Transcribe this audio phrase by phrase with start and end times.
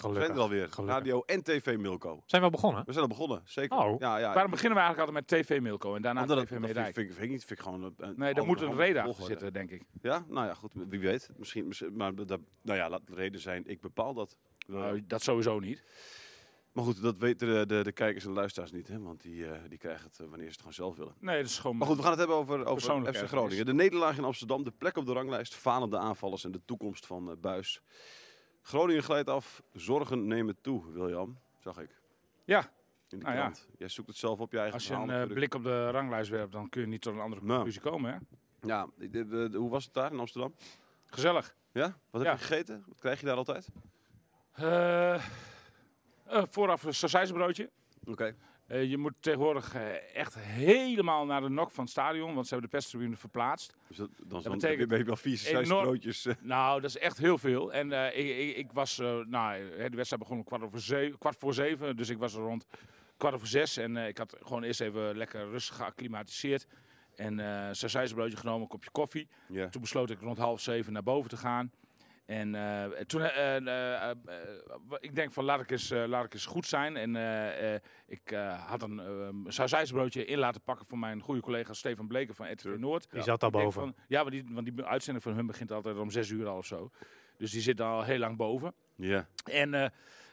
[0.00, 0.24] Gelukkig.
[0.24, 0.68] zijn er alweer.
[0.68, 0.96] Gelukkig.
[0.96, 2.22] Radio en TV Milko.
[2.26, 2.82] Zijn we al begonnen?
[2.86, 3.78] We zijn al begonnen, zeker.
[3.78, 3.98] Oh.
[4.00, 4.32] ja, ja.
[4.32, 6.94] Waarom beginnen we eigenlijk altijd met TV Milko en daarna Omdat TV dat vind, ik-
[6.94, 7.44] vind ik niet.
[7.44, 9.82] Vind ik gewoon een, Nee, daar moet een reden achter zitten, denk ik.
[10.02, 10.72] Ja, nou ja, goed.
[10.88, 11.30] Wie weet.
[11.36, 12.28] Misschien, misschien- maar dat,
[12.62, 13.66] nou ja, laat de reden zijn.
[13.66, 14.36] Ik bepaal dat.
[14.66, 15.84] Uh, Nou, dat sowieso niet.
[16.72, 19.00] maar goed, dat weten de, de, de kijkers en luisteraars niet, hè?
[19.00, 21.14] Want die, eh, die krijgen het eh, wanneer ze het gewoon zelf willen.
[21.20, 21.76] Nee, dat is gewoon...
[21.76, 23.26] Maar goed, we gaan het hebben over, over FC.
[23.28, 23.66] Groningen.
[23.66, 27.30] De nederlaag in Amsterdam, de plek op de ranglijst, falende aanvallers en de toekomst van
[27.30, 27.82] eh, Buis.
[28.70, 31.38] Groningen glijdt af, zorgen nemen toe, William.
[31.58, 31.90] Zag ik.
[32.44, 32.70] Ja,
[33.08, 33.32] In de ja.
[33.32, 33.68] krant.
[33.78, 36.30] Jij zoekt het zelf op je eigen als je een eh, blik op de ranglijst
[36.30, 37.54] werpt, dan kun je niet tot een andere Nou.
[37.54, 38.18] conclusie komen, hè?
[38.68, 40.54] Ja, de- de- de- hoe was het daar in Amsterdam?
[41.06, 41.54] Gezellig.
[41.72, 41.96] Ja?
[42.10, 42.28] Wat Ja.
[42.30, 42.84] heb je gegeten?
[42.88, 43.68] Wat krijg je daar altijd?
[44.52, 45.20] Eh, eh,
[46.50, 47.70] vooraf een sausijzenbroodje.
[48.04, 48.36] Oké.
[48.70, 52.52] Eh, je moet tegenwoordig eh, echt helemaal naar de nok van het stadion, want ze
[52.54, 53.76] hebben de perstribune verplaatst.
[53.88, 56.26] Dus dat, dan, Dat betekent heb wel vier enorm- broodjes.
[56.26, 56.34] eh.
[56.40, 57.72] Nou, dat is echt heel veel.
[57.72, 58.96] En ik, ik, ik was,
[59.26, 61.96] nou, de wedstrijd begon om kwart, over zeven, kwart voor zeven.
[61.96, 62.66] Dus ik was er rond
[63.16, 63.76] kwart over zes.
[63.76, 66.66] En ik had gewoon eerst even lekker rustig geacclimatiseerd.
[67.16, 67.68] En eh
[68.10, 69.28] een broodje genomen, een kopje koffie.
[69.70, 71.70] Toen besloot ik rond half zeven naar boven te gaan.
[72.30, 73.56] En eh, toen, eh,
[74.10, 74.16] eh,
[75.00, 76.96] ik denk van laat ik eens, eh, laat ik eens goed zijn.
[76.96, 79.00] En eh, eh, ik eh, had een
[80.16, 83.10] uh, in laten pakken voor mijn goede collega Stefan Bleken van RTV Noord.
[83.10, 83.80] Die zat denk boven.
[83.80, 86.56] Van, ja, want die, want die uitzending van hun begint altijd om zes uur al
[86.56, 86.90] of zo.
[87.36, 88.74] Dus die zit al heel lang boven.
[88.96, 89.28] ja.
[89.44, 89.88] En eh,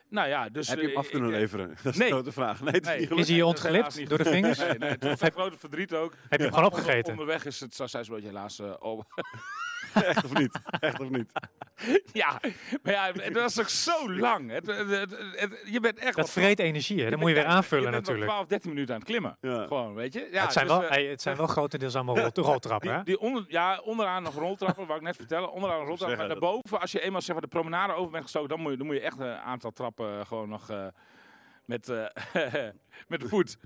[0.10, 0.68] nou ja, dus...
[0.68, 1.68] Heb je hem af kunnen ik, leveren?
[1.84, 2.08] Dat is nee.
[2.08, 2.62] de grote vraag.
[2.62, 3.00] Nee, Nee.
[3.00, 3.10] Is.
[3.10, 4.58] Is hij je ontglipt door de vingers?
[4.58, 6.14] Nee, nee, het was een grote verdriet ook.
[6.30, 7.12] Heb je hem gewoon Onder- opgegeten?
[7.12, 8.74] Onderweg is het sausijsbroodje helaas uh.
[9.94, 10.60] Echt of niet?
[10.80, 11.32] Echt of niet?
[12.14, 12.40] Ja,
[12.84, 14.52] maar ja, het was ook zo lang.
[14.52, 16.16] Het, het, het- het- je bent echt...
[16.16, 17.10] Dat wat- vreet energie, hè?
[17.10, 18.32] Dat moet je weer aanvullen je bent nog natuurlijk.
[18.32, 19.38] 12, 13 minuten aan het klimmen.
[19.42, 19.66] Ja.
[19.66, 20.28] Gewoon, weet je.
[20.32, 22.96] Ja, het, zijn dus, wel, eh, hey, het zijn wel grotendeels allemaal rol- roltrappen, hè?
[22.96, 25.52] Die, die onder, ja, onderaan nog roltrappen, wou ik net vertellen.
[25.52, 26.18] Onderaan nog roltrappen.
[26.18, 28.78] Maar daarboven, als je eenmaal zeg maar, de promenade over bent gestoken, dan moet je,
[28.78, 30.88] dan moet je echt een aantal trappen eh, gewoon nog eh,
[31.66, 32.06] met, eh,
[33.08, 33.58] met de voet.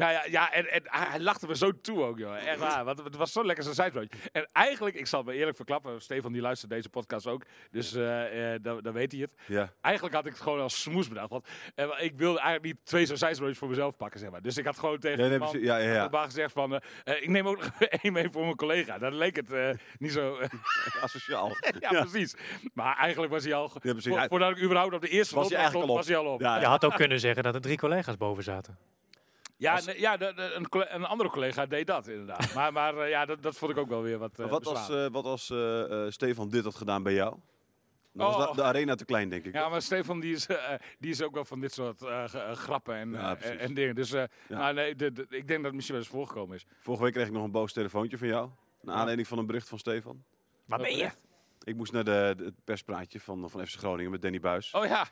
[0.00, 2.36] Nou ja, ja en, en hij lachte me zo toe ook, joh.
[2.46, 4.18] Echt waar, want het was zo lekker zijn zijbroodje.
[4.32, 8.54] En eigenlijk, ik zal me eerlijk verklappen, Stefan die luistert deze podcast ook, dus eh,
[8.54, 9.34] eh, dan, dan weet hij het.
[9.46, 9.72] Ja.
[9.80, 11.30] Eigenlijk had ik het gewoon als smoes bedacht.
[11.30, 14.42] Want eh, ik wilde eigenlijk niet twee sausijsbroodjes voor mezelf pakken, zeg maar.
[14.42, 16.24] Dus ik had gewoon tegen nee, de man ja, ja, ja.
[16.24, 17.70] gezegd van, ik neem ook nog
[18.02, 18.98] één mee voor mijn collega.
[18.98, 20.38] Dan leek het eh, niet zo...
[21.02, 21.52] Asociaal.
[21.78, 22.34] ja, precies.
[22.74, 23.70] Maar eigenlijk was hij al...
[23.82, 24.12] Ja, precies.
[24.12, 25.96] vo- Hij- voordat ik überhaupt op de eerste Was hij eigenlijk stond, al op.
[25.96, 26.40] was hij al op.
[26.40, 28.78] Ja, Je had ook kunnen zeggen dat er drie collega's boven zaten.
[29.60, 32.54] Ja, nee, ja de, de- een, een andere collega deed dat inderdaad.
[32.54, 34.66] maar maar eh, ja, dat, dat vond ik ook wel weer wat uh, Maar wat
[34.66, 37.36] als, eh, wat als eh, eh, Stefan dit had gedaan bij jou?
[38.12, 38.50] Dan was Oh.
[38.50, 39.52] de, de arena te klein, denk ik.
[39.54, 42.52] Ja, maar Stefan die is, eh, die is ook wel van dit soort eh, eh,
[42.56, 43.94] grappen en, Ja, eh, en dingen.
[43.94, 44.58] Dus eh, Ja.
[44.58, 46.66] nou, nee, de, de- ik denk dat het misschien wel eens voorgekomen is.
[46.80, 48.50] Vorige week kreeg ik nog een boos telefoontje van jou.
[48.82, 50.24] Naar aanleiding van een bericht van Stefan.
[50.64, 51.10] Waar ben je?
[51.64, 54.70] Ik moest naar de, de- het perspraatje van, van FC Groningen met Danny Buis.
[54.74, 55.06] Oh ja.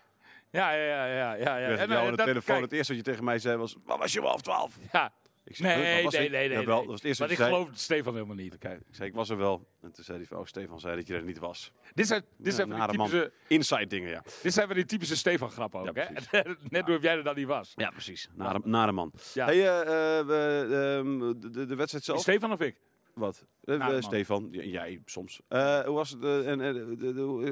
[0.51, 1.69] Ja, ja, ja, ja, ja.
[1.69, 2.55] Ik En, jou eh, aan de dat- telefoon.
[2.55, 4.79] kijk, Het eerste wat je tegen mij zei was, wat was je om half twaalf?
[4.93, 5.13] Ja.
[5.45, 6.65] Ik zei, "Huh, Nee, nee, ik?" nee, nee.
[6.67, 8.55] Dat was het eerste wat ik geloof Stefan helemaal niet.
[8.55, 9.69] Oké, ik zei, ik was er wel.
[9.83, 11.73] En toen zei hij, van, oh, Stefan zei dat je er niet was.
[11.95, 14.23] Dit zijn, dit zijn van die typische, Inside dingen, ja.
[14.43, 16.05] dit zijn van die typische Stefan-grappen ook, hè?
[16.69, 17.73] Net hoe jij er dan niet was.
[17.77, 18.29] Ja, precies.
[18.35, 19.13] Nare, nare man.
[19.35, 21.19] Hey, eh, eh, ehm,
[21.67, 22.21] de wedstrijd zelf.
[22.21, 22.77] Stefan of ik?
[23.19, 23.47] Wat?
[23.65, 24.03] Eh, Nare eh.
[24.03, 25.41] Stefan, jij soms.
[25.49, 26.23] Eh, hoe was het?
[26.23, 26.59] en,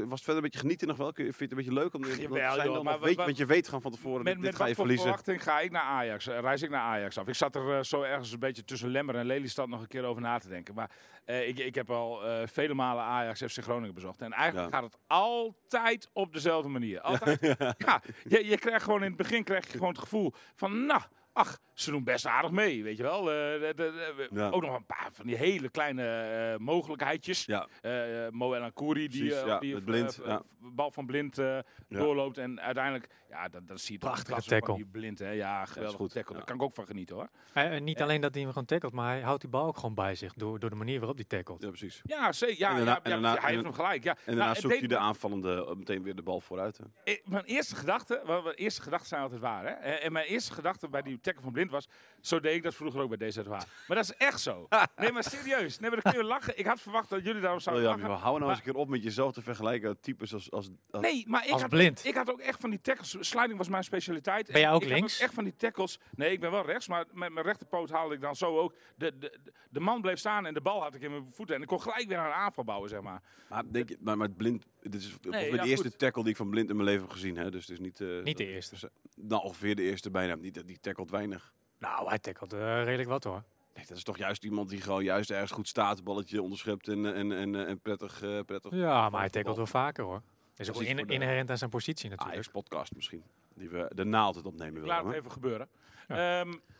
[0.08, 1.12] was het verder een beetje genieten nog wel?
[1.14, 3.66] Vind je het een beetje leuk om te zijn joh, maar weet, want je weet
[3.66, 5.04] gewoon van tevoren, Met, dit, met dit ga je verliezen.
[5.04, 6.26] verwachting ga ik naar Ajax?
[6.26, 7.28] reis ik naar Ajax af?
[7.28, 10.22] Ik zat er zo ergens een beetje tussen Lemmer en Lelystad nog een keer over
[10.22, 10.74] na te denken.
[10.74, 10.90] Maar
[11.24, 14.22] ik, ik heb al vele malen Ajax FC Groningen bezocht.
[14.22, 14.78] En eigenlijk Ja.
[14.78, 17.00] gaat het altijd op dezelfde manier.
[17.06, 17.40] Altijd.
[17.78, 18.02] ja.
[18.28, 21.02] je, je krijgt gewoon in het begin krijg je gewoon het gevoel van, nou,
[21.36, 23.18] ach, ze doen best aardig mee, weet je wel.
[23.18, 23.24] Eh,
[23.60, 24.48] de- de- de- Ja.
[24.50, 27.44] Ook nog een paar van die hele kleine eh, mogelijkheidjes.
[27.44, 27.92] Ja, Eh,
[28.30, 30.42] Mo El Akouri die, eh, ja, die Blind, ja.
[30.58, 32.38] bal van Blind eh, doorloopt.
[32.38, 34.10] En uiteindelijk, ja, dat, dat zie je toch.
[34.10, 34.74] Prachtige tackle.
[34.74, 35.30] Die Blind, hè.
[35.30, 36.30] Ja, geweldig goed, tackle.
[36.32, 36.36] ja.
[36.36, 37.28] Daar kan ik ook van genieten, hoor.
[37.52, 39.94] En niet alleen dat hij hem gewoon tackelt, maar hij houdt die bal ook gewoon
[39.94, 41.62] bij zich door, door de manier waarop hij tackelt.
[41.62, 42.00] ja precies.
[42.04, 42.58] Ja, zeker.
[42.58, 44.04] Ja, En daarna- ja, en ja, daarna- hij heeft en- hem gelijk.
[44.04, 44.10] Ja.
[44.12, 46.78] En Nou, daarna zoekt hij de aanvallende meteen weer de bal vooruit.
[47.04, 47.14] Hè.
[47.24, 49.64] Mijn eerste gedachte, mijn eerste gedachten zijn altijd waar.
[49.64, 49.70] Hè?
[49.70, 51.88] En en mijn eerste gedachte bij die tackle van Blind was,
[52.20, 53.48] zo deed ik dat vroeger ook bij DZH.
[53.48, 54.66] Maar dat is echt zo.
[54.96, 55.78] Nee, maar serieus.
[55.78, 56.58] Nee, maar dan kun je lachen.
[56.58, 58.22] Ik had verwacht dat jullie daarom zouden William, lachen.
[58.24, 60.00] hou nou eens een keer op met jezelf te vergelijken.
[60.00, 60.50] Types als...
[60.50, 62.04] als, als Nee, maar ik Als had, blind.
[62.04, 63.16] ik had ook echt van die tackles.
[63.20, 64.52] Sliding was mijn specialiteit.
[64.52, 65.20] Ben jij ook ik had links?
[65.20, 65.98] echt van die tackles.
[66.14, 68.74] Nee, ik ben wel rechts, maar met mijn rechterpoot haalde ik dan zo ook.
[68.96, 69.38] De, de,
[69.70, 71.54] de man bleef staan en de bal had ik in mijn voeten.
[71.54, 73.22] En ik kon gelijk weer aan een aanval bouwen, zeg maar.
[73.48, 75.98] Maar, denk je, maar, maar het blind, dit is volgens mij ja, de eerste goed.
[75.98, 77.36] tackle die ik van blind in mijn leven heb gezien.
[77.36, 77.50] Hè?
[77.50, 78.74] Dus het is niet, eh, Niet de eerste.
[78.74, 78.84] dus,
[79.16, 80.36] nou, ongeveer de eerste bijna.
[80.36, 81.52] Die, die tackelt weinig.
[81.78, 83.42] Nou, hij tackelt eh, redelijk wat hoor.
[83.74, 87.14] Nee, dat is toch juist iemand die gewoon juist ergens goed staat, balletje onderschept en,
[87.14, 88.72] en, en, en prettig, eh, prettig.
[88.74, 90.22] Ja, maar hij tackelt wel vaker hoor.
[90.56, 92.32] Is ook in, de- inherent aan zijn positie natuurlijk.
[92.36, 93.22] Ajax podcast misschien.
[93.54, 95.08] Die we de naald het opnemen Ik laat willen.
[95.14, 95.68] het even gebeuren.
[96.08, 96.18] Ehm,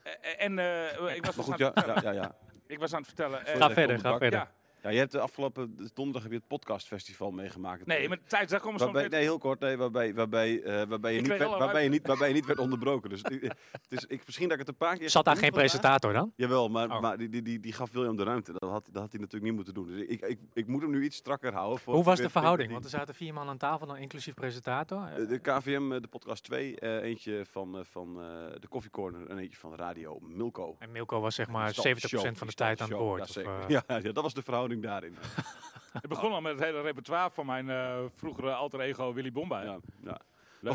[0.02, 2.02] eh, en eh, ik, was Maar dus goed, aan ja, het vertellen.
[2.02, 2.36] ja, ja, ja.
[2.66, 3.46] ik was aan het vertellen.
[3.46, 4.50] eh, Ga verder, ga verder.
[4.82, 4.90] Ja.
[4.90, 7.87] je hebt de afgelopen donderdag heb je het podcastfestival meegemaakt.
[7.87, 9.61] Nee, maar Thijs, daar komen Waarbij, meteen- nee, heel kort.
[9.61, 12.58] Nee, waarbij, waarbij, eh, waarbij, je niet werd, waarbij, je niet, waarbij je niet werd
[12.58, 13.11] onderbroken.
[13.11, 13.23] Dus
[13.88, 15.11] is, ik, misschien dat ik het een paar keer.
[15.11, 16.32] Zat daar geen presentator dan?
[16.37, 17.00] Jawel, maar, Oh.
[17.00, 18.52] maar die, die, die, die gaf William de ruimte.
[18.52, 19.87] Dat had, dat had hij natuurlijk niet moeten doen.
[19.87, 21.78] Dus ik, ik, ik moet hem nu iets strakker houden.
[21.78, 22.73] Voor Hoe was de verhouding?
[22.73, 25.08] Want er zaten vier man aan tafel, dan inclusief presentator.
[25.17, 28.26] De, de KVM, eh, de podcast 2, eh, eentje van, eh, van eh,
[28.61, 30.76] de Coffee Corner en eentje van Radio Milko.
[30.78, 33.34] En Milko was zeg maar Die 70% stal- van de tijd aan het woord.
[33.69, 35.17] ja, dat was de verhouding daarin.
[36.02, 39.64] Ik begon al met het hele repertoire van mijn eh, vroegere alter ego Willy Bombay.
[39.64, 40.20] Ja, Ja, ja.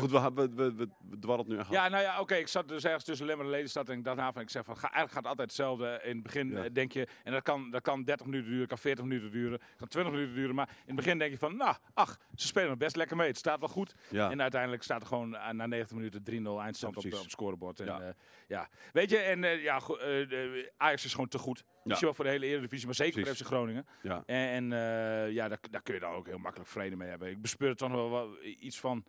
[0.00, 0.74] goed, we, we,
[1.08, 1.88] we, dwarrelen nu echt af.
[1.90, 2.34] nou ja, oké.
[2.34, 4.64] ik zat dus ergens tussen Lemmer en Lelystad en ik dacht na van, ik zeg
[4.64, 6.00] van, ga, eigenlijk gaat het altijd hetzelfde.
[6.04, 6.64] In het begin Ja.
[6.64, 9.60] eh, denk je, en dat kan, dat kan 30 minuten duren, kan 40 minuten duren,
[9.76, 10.54] kan 20 minuten duren.
[10.54, 13.26] Maar in het begin denk je van, nou, ach, ze spelen nog best lekker mee.
[13.28, 13.94] Het staat wel goed.
[14.10, 14.30] Ja.
[14.30, 17.80] En uiteindelijk staat er gewoon eh, na 90 minuten 3-0 eindstand Ja, op, het scorebord.
[17.80, 18.00] En, Ja.
[18.02, 18.14] ja.
[18.48, 18.68] ja.
[18.92, 19.84] Weet je, en eh, ja, eh,
[20.28, 21.64] de- Ajax is gewoon te goed.
[21.84, 23.86] Misschien wel voor de hele Eredivisie, maar zeker voor FC Groningen.
[24.02, 24.22] Ja.
[24.26, 27.28] En, en eh, ja, daar, daar kun je dan ook heel makkelijk vrede mee hebben.
[27.30, 29.04] Ik bespeur er toch nog wel wat- iets van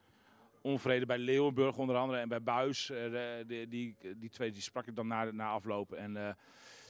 [0.64, 2.90] onvrede bij Leeuwenburg onder andere en bij Buis.
[2.90, 5.98] Eh, de- de- die, die twee die sprak ik dan na, na aflopen.
[5.98, 6.34] En eh,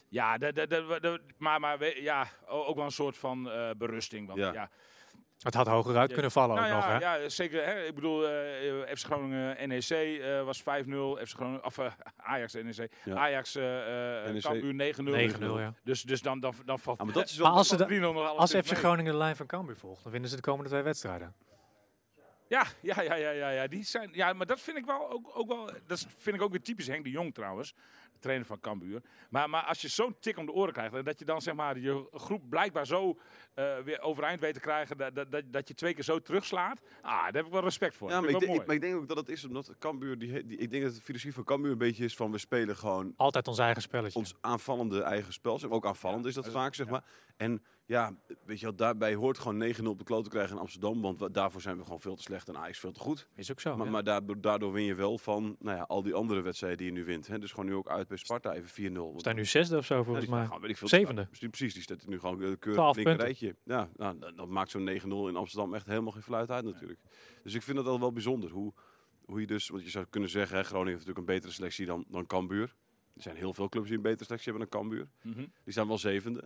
[0.10, 4.28] ja, de, de, de, de- maar, maar ja, ook wel een soort van eh, berusting.
[4.28, 4.54] Want, Ja.
[4.54, 4.70] ja.
[5.40, 6.98] Het had hoger uit kunnen vallen Nou ook nog, hè?
[6.98, 7.66] ja, ja, zeker.
[7.66, 7.84] Hè?
[7.86, 10.64] Ik bedoel, eh FC Groningen NEC eh, was 5-0.
[10.64, 12.92] FC Groningen, of eh, Ajax NEC.
[13.06, 13.16] Ja.
[13.16, 14.42] Ajax eh eh NEC.
[14.42, 15.36] Cambuur 9-0.
[15.40, 15.74] 9-0, ja.
[15.84, 17.48] Dus, dus dan, dan, dan valt maar dat is wel...
[17.48, 18.68] Maar als ze valt de- 3-0 nog Als FC.
[18.78, 21.34] Groningen de lijn van Cambuur volgt, dan winnen ze de komende twee wedstrijden.
[22.54, 25.48] Ja, ja, ja, ja, ja, die zijn, ja, maar dat vind ik wel ook, ook
[25.48, 27.74] wel, dat vind ik ook weer typisch Henk de Jong trouwens,
[28.24, 29.02] trainer van Cambuur.
[29.30, 31.54] Maar, maar als je zo'n tik om de oren krijgt en dat je dan zeg
[31.54, 33.18] maar je groep blijkbaar zo
[33.54, 36.82] eh, weer overeind weet te krijgen, dat, dat, dat, dat je twee keer zo terugslaat,
[37.02, 38.08] ah, daar heb ik wel respect voor.
[38.10, 40.18] Ja, Dat maar ik, denk, ik maar ik denk ook dat het is omdat Cambuur,
[40.20, 43.14] die, ik denk dat de filosofie van Cambuur een beetje is van we spelen gewoon
[43.16, 44.20] Altijd ons eigen spelletje.
[44.20, 45.60] ons aanvallende eigen spel.
[45.60, 45.78] Zeg maar.
[45.78, 47.04] Ook aanvallend is dat vaak, zeg maar.
[47.38, 48.16] En ja,
[48.46, 51.02] weet je wel, daarbij hoort gewoon 9-0 op de kloot te krijgen in Amsterdam.
[51.02, 53.28] Want wa- daarvoor zijn we gewoon veel te slecht en Ajax veel te goed.
[53.36, 53.76] Is ook zo.
[53.76, 53.92] Maar, ja.
[53.92, 56.94] maar daardoor, daardoor win je wel van nou ja, al die andere wedstrijden die je
[56.94, 57.28] nu wint.
[57.28, 57.40] Hè.
[57.40, 59.14] Dus gewoon nu ook uit bij Sparta even 4-0.
[59.14, 60.48] We staan nu zesde of zo volgens mij.
[60.76, 61.28] veel, Zevende.
[61.40, 63.26] Precies, die staat nu gewoon eh, keurig 12 linker punten.
[63.26, 63.56] rijtje.
[63.64, 67.00] Ja, nou, dat, dat maakt zo'n 9-0 in Amsterdam echt helemaal geen fluit uit natuurlijk.
[67.44, 68.50] Dus ik vind dat al wel bijzonder.
[68.50, 68.74] Hoe,
[69.26, 71.86] hoe je dus, want je zou kunnen zeggen, hè, Groningen heeft natuurlijk een betere selectie
[71.86, 72.76] dan, dan Cambuur.
[73.16, 75.08] Er zijn heel veel clubs die een betere selectie hebben dan Cambuur.
[75.22, 75.46] Mhm.
[75.64, 76.42] Die staan wel zevende.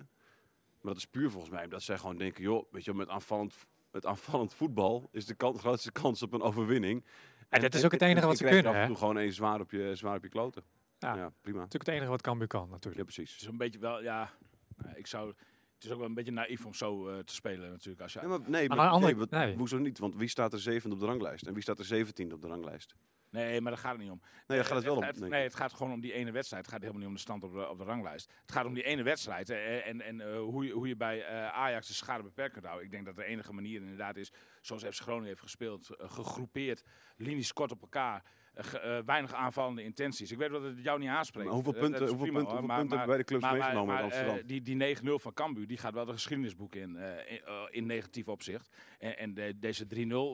[0.82, 3.56] Maar dat is puur volgens mij omdat zij gewoon denken, joh, weet je, met aanvallend,
[3.92, 7.06] met aanvallend voetbal is de kan- grootste kans op een overwinning.
[7.50, 8.88] En dat is ook het enige wat ze kunnen, af en hè?
[8.88, 10.63] toe gewoon eens zwaar op je, zwaar op je kloten.
[11.00, 11.16] Ja.
[11.16, 11.58] Ja, prima.
[11.58, 13.06] natuurlijk het enige wat Cambuur kan, Ja, natuurlijk.
[13.06, 13.36] Het precies.
[13.42, 14.30] is een beetje wel, ja,
[14.77, 15.27] nou, ik zou,
[15.75, 18.01] het is ook wel een beetje naïef om zo eh, te spelen natuurlijk.
[18.01, 19.56] Als je, Ja, maar nee, Aan maar, de andere- nee, wat- nee.
[19.56, 20.00] hoezo niet?
[20.00, 21.46] Want wie staat er zevende op de ranglijst?
[21.48, 22.96] En wie staat er zeventiende op de ranglijst?
[23.30, 24.22] Nee, maar daar gaat het niet om.
[24.48, 25.04] Nee, daar gaat het wel om.
[25.04, 26.63] Het, nee, het gaat gewoon om die ene wedstrijd.
[26.66, 28.32] Het gaat helemaal niet om de stand op de, op de ranglijst.
[28.42, 29.50] Het gaat om die ene wedstrijd.
[29.50, 32.66] eh, en en eh, hoe, je, hoe je bij eh, Ajax de schade beperkt kunt
[32.66, 32.86] houden.
[32.86, 36.84] Ik denk dat de enige manier inderdaad is, zoals FC Groningen heeft gespeeld, eh, gegroepeerd,
[37.18, 38.24] linies kort op elkaar.
[38.58, 40.32] Eh, weinig aanvallende intenties.
[40.32, 41.46] Ik weet dat het jou niet aanspreekt.
[41.46, 43.98] Maar hoeveel Eh, punten, hoeveel prima, punten, hoeveel punten hebben bij de clubs maar- meegenomen
[43.98, 44.36] in Amsterdam?
[44.38, 46.98] eh, die, die 9-0 van Cambuur, die gaat wel de geschiedenisboek in,
[47.28, 48.70] in, in negatief opzicht.
[49.00, 49.88] En, en de, deze 3-0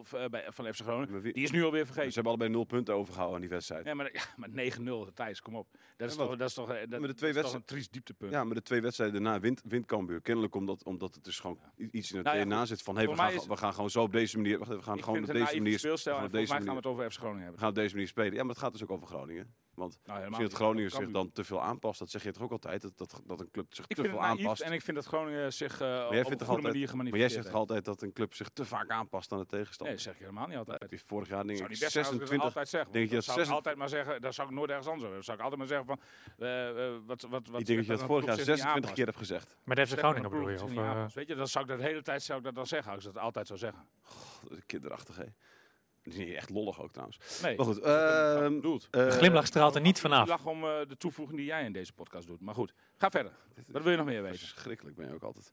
[0.08, 2.14] v- bij- van FC Groningen, wie- die is nu alweer Ze vergeten.
[2.14, 3.86] hebben allebei nul punten overgehouden aan die wedstrijd.
[3.86, 5.68] Ja, maar, ja, maar 9-0, Thijs, kom op.
[5.98, 8.32] Dat is Ja, toch, dat is toch, dat, de dat is toch een triest dieptepunt.
[8.32, 10.22] Ja, maar de twee wedstrijden daarna wint, wint Cambuur.
[10.22, 11.60] Kennelijk omdat, omdat het dus gewoon
[11.92, 12.96] iets in het Nou DNA zit van...
[12.96, 14.60] Hey, we, gaan, we gaan gewoon zo op deze manier...
[14.60, 15.80] We gaan gewoon op deze manier...
[15.80, 17.60] we volgens mij gaan we het over FC Groningen we hebben.
[17.60, 18.34] gaan op deze manier spelen.
[18.34, 19.54] Ja, maar het gaat dus ook over Groningen.
[19.76, 20.62] Nou, Want helemaal misschien dat niet.
[20.62, 22.00] Groningen zich dan te veel aanpast.
[22.00, 24.08] Dat zeg je toch ook altijd, dat, dat, dat een club zich Ik te vind
[24.08, 24.62] het veel naïef aanpast.
[24.62, 27.34] en ik vind dat Groningen zich eh op een goede altijd- manier Maar jij zegt
[27.34, 27.56] toch heeft.
[27.56, 29.96] altijd dat een club zich te vaak aanpast aan de Nee, tegenstander.
[29.96, 30.82] dat zeg je helemaal niet altijd.
[30.82, 32.56] heb je vorig jaar denk Dat zou ik niet best zijn als ik dat 26...
[32.62, 34.70] altijd denk je dat dat zou ik 26 altijd maar zeggen, dat zou ik nooit
[34.70, 35.22] ergens anders hebben.
[35.26, 36.00] Dan zou ik altijd maar zeggen van,
[36.48, 39.18] eh, eh, wat, wat, wat Ik denk dat je dat vorig jaar 26 keer hebt
[39.18, 39.56] gezegd.
[39.64, 40.64] Met FC Groningen bedoel je?
[40.64, 42.68] Of, eh, Weet je, dan zou ik dat de hele tijd zou ik dat dan
[42.68, 43.86] zeggen, als ik dat altijd zou zeggen.
[44.50, 45.26] Dat is kinderachtig, hè.
[46.14, 47.42] Dat is niet echt lollig ook trouwens.
[47.44, 50.28] Nee, Maar goed, ik ehm, eh, de glimlach straalt er niet Ik vanaf.
[50.28, 52.40] lach om eh, de toevoeging die jij in deze podcast doet.
[52.42, 53.32] Maar goed, ga verder.
[53.68, 54.40] Wat wil je nog meer weten?
[54.40, 55.52] Verschrikkelijk ben je ook altijd.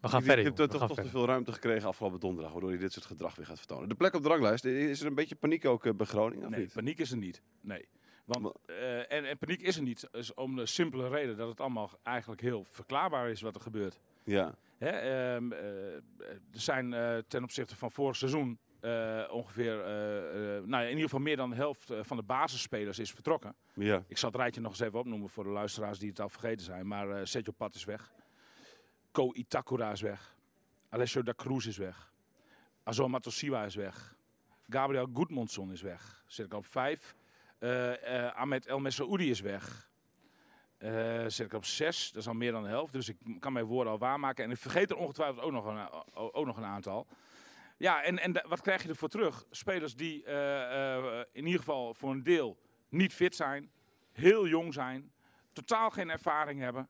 [0.00, 2.72] We gaan je verder, hebt jongens, toch toch te veel ruimte gekregen afgelopen donderdag, waardoor
[2.72, 3.88] je dit soort gedrag weer gaat vertonen.
[3.88, 6.50] De plek op de ranglijst, is er een beetje paniek ook eh, bij Groningen, of
[6.50, 6.72] Nee, niet?
[6.72, 7.42] paniek is er niet.
[7.60, 7.88] Nee.
[8.24, 11.48] Want, Wa- eh, en, en paniek is er niet is om de simpele reden dat
[11.48, 14.00] het allemaal eigenlijk heel verklaarbaar is wat er gebeurt.
[14.24, 15.60] Ja, Hè, ehm, eh,
[15.94, 16.00] er
[16.50, 21.02] zijn eh, ten opzichte van vorig seizoen eh, ongeveer, eh, eh, nou ja, in ieder
[21.02, 23.54] geval meer dan de helft van de basisspelers is vertrokken.
[23.74, 24.04] ja.
[24.06, 26.64] Ik zal het rijtje nog eens even opnoemen voor de luisteraars die het al vergeten
[26.64, 26.86] zijn.
[26.86, 28.12] Maar Sergio Pat is weg.
[29.10, 30.36] Ko Itakura is weg.
[30.88, 32.12] Alessio da Cruz is weg.
[32.82, 34.16] Azor Matosiwa is weg.
[34.68, 36.24] Gabriel Gudmundsson is weg.
[36.26, 37.16] Zit ik op vijf.
[38.34, 39.90] Ahmed El Messaoudi is weg.
[41.26, 42.10] Zit ik op zes.
[42.12, 42.92] Dat is al meer dan de helft.
[42.92, 44.44] Dus ik kan mijn woorden al waarmaken.
[44.44, 47.06] En ik vergeet er ongetwijfeld ook nog een, ook nog een aantal.
[47.78, 49.46] Ja, en, en wat krijg je ervoor terug?
[49.50, 53.70] Spelers die eh, eh, in ieder geval voor een deel niet fit zijn.
[54.12, 55.12] Heel jong zijn.
[55.52, 56.88] Totaal geen ervaring hebben.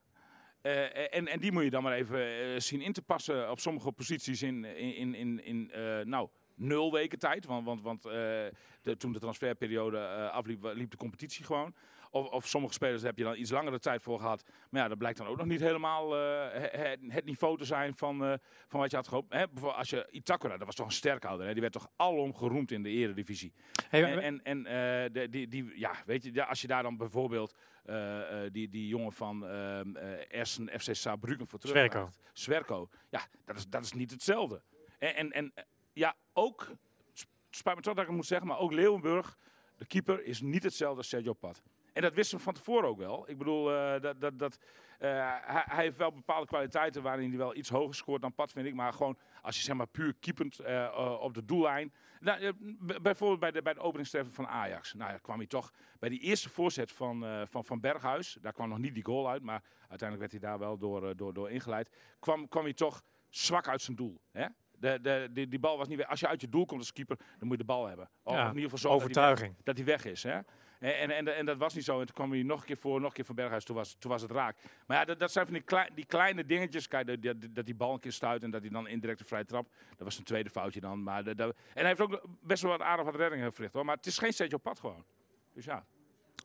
[0.61, 3.93] Eh, en, en die moet je dan maar even zien in te passen op sommige
[3.93, 5.71] posities in, in, in, in,
[6.09, 7.47] nou, nul weken tijd.
[7.47, 11.75] Want, want, want de, toen de transferperiode afliep, liep de competitie gewoon.
[12.11, 14.45] Of, of sommige spelers heb je dan iets langere tijd voor gehad.
[14.71, 16.21] Maar ja, dat blijkt dan ook nog niet helemaal eh,
[16.61, 18.35] he- het, het niveau te zijn van, eh,
[18.69, 19.33] van wat je had gehoopt.
[19.33, 21.47] Hè, bijvoorbeeld als je Itakura, dat was toch een sterkhouder.
[21.47, 21.53] Hè?
[21.53, 23.53] Die werd toch alom geroemd in de eredivisie.
[23.89, 26.97] Hey, En, en, en eh, de, die, die, ja, weet je, als je daar dan
[26.97, 27.55] bijvoorbeeld
[28.53, 29.47] die, die jongen van
[30.29, 32.11] Essen, FC Saarbrücken voor terug Zwerko.
[32.33, 32.89] Zwerko.
[33.11, 34.63] Ja, dat is, dat is niet hetzelfde.
[34.99, 35.53] En, en, en
[35.93, 36.69] ja, ook,
[37.13, 39.39] sp- spijt me toch dat ik het moet zeggen, maar ook Leeuwenburg,
[39.77, 41.63] de keeper, is niet hetzelfde als Sergio Pat.
[41.97, 43.31] En dat wisten we van tevoren ook wel.
[43.31, 44.59] Ik bedoel, eh, dat, dat, dat,
[44.99, 45.11] eh,
[45.41, 48.67] hij, hij heeft wel bepaalde kwaliteiten waarin hij wel iets hoger scoort dan Pat, vind
[48.67, 48.75] ik.
[48.75, 51.93] Maar gewoon, als je zeg maar puur keepend eh, op de doellijn.
[52.21, 52.53] Nou,
[53.03, 54.95] bijvoorbeeld bij de, bij de openingstreffer van Ajax.
[54.95, 58.39] Nou ja, kwam hij toch bij die eerste voorzet van, van, van Berghuis.
[58.41, 61.33] Daar kwam nog niet die goal uit, maar uiteindelijk werd hij daar wel door, door,
[61.35, 61.91] door ingeleid.
[62.19, 64.21] Kwam, kwam hij toch zwak uit zijn doel.
[64.31, 64.47] Hè?
[64.79, 66.09] De, de, die, die bal was niet weg.
[66.09, 68.11] Als je uit je doel komt als keeper, dan moet je de bal hebben.
[68.23, 69.65] Of Ja, in ieder geval zorgen dat hij weg- overtuiging.
[69.65, 70.23] dat hij weg is.
[70.23, 70.39] Hè?
[70.81, 72.01] En, en, en, en dat was niet zo.
[72.01, 73.65] En toen kwam hij nog een keer voor, nog een keer van Berghuis.
[73.65, 74.57] Toen was, toen was het raak.
[74.87, 76.89] Maar ja, dat, dat zijn van die, klei- die kleine dingetjes.
[76.89, 79.27] Kijk, dat, dat, dat die bal een keer stuit en dat hij dan indirect een
[79.27, 79.67] vrije trap.
[79.89, 81.03] Dat was een tweede foutje dan.
[81.03, 83.73] Maar en hij heeft ook best wel wat aardig wat reddingen verricht.
[83.75, 83.85] Hoor.
[83.85, 85.05] Maar het is geen Sergio Pad gewoon.
[85.53, 85.85] Dus ja.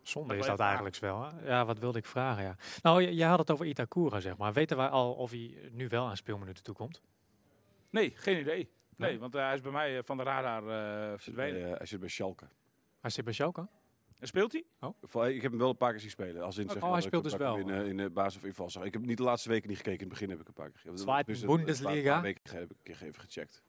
[0.01, 1.23] Zonde is dat eigenlijk wel.
[1.23, 1.47] Hè?
[1.47, 2.43] Ja, wat wilde ik vragen?
[2.43, 2.55] Ja.
[2.81, 4.53] Nou, je, je had het over Itakura, zeg maar.
[4.53, 7.01] Weten wij al of hij nu wel aan speelminuten toekomt?
[7.89, 8.69] Nee, geen idee.
[8.95, 9.19] Nee, Nee?
[9.19, 11.71] want eh, hij is bij mij eh, van de radar eh verdwenen.
[11.77, 12.45] Hij zit bij Schalke.
[12.99, 13.67] Hij zit bij Schalke?
[14.21, 14.63] En speelt hij?
[15.01, 16.43] Voor- Ik heb hem wel een paar keer zien spelen.
[16.43, 17.57] Als in, zeg Oh, maar, hij speelt dus wel.
[17.57, 18.83] In, eh, in de basis of inval zag.
[18.83, 19.99] Ik heb niet de laatste weken niet gekeken.
[19.99, 20.97] In het begin heb ik een paar keer gekeken.
[20.97, 21.97] Zweite Dus, eh, een paar- Bundesliga.
[21.97, 23.63] Een paar weken geleden heb ik een keer even gecheckt.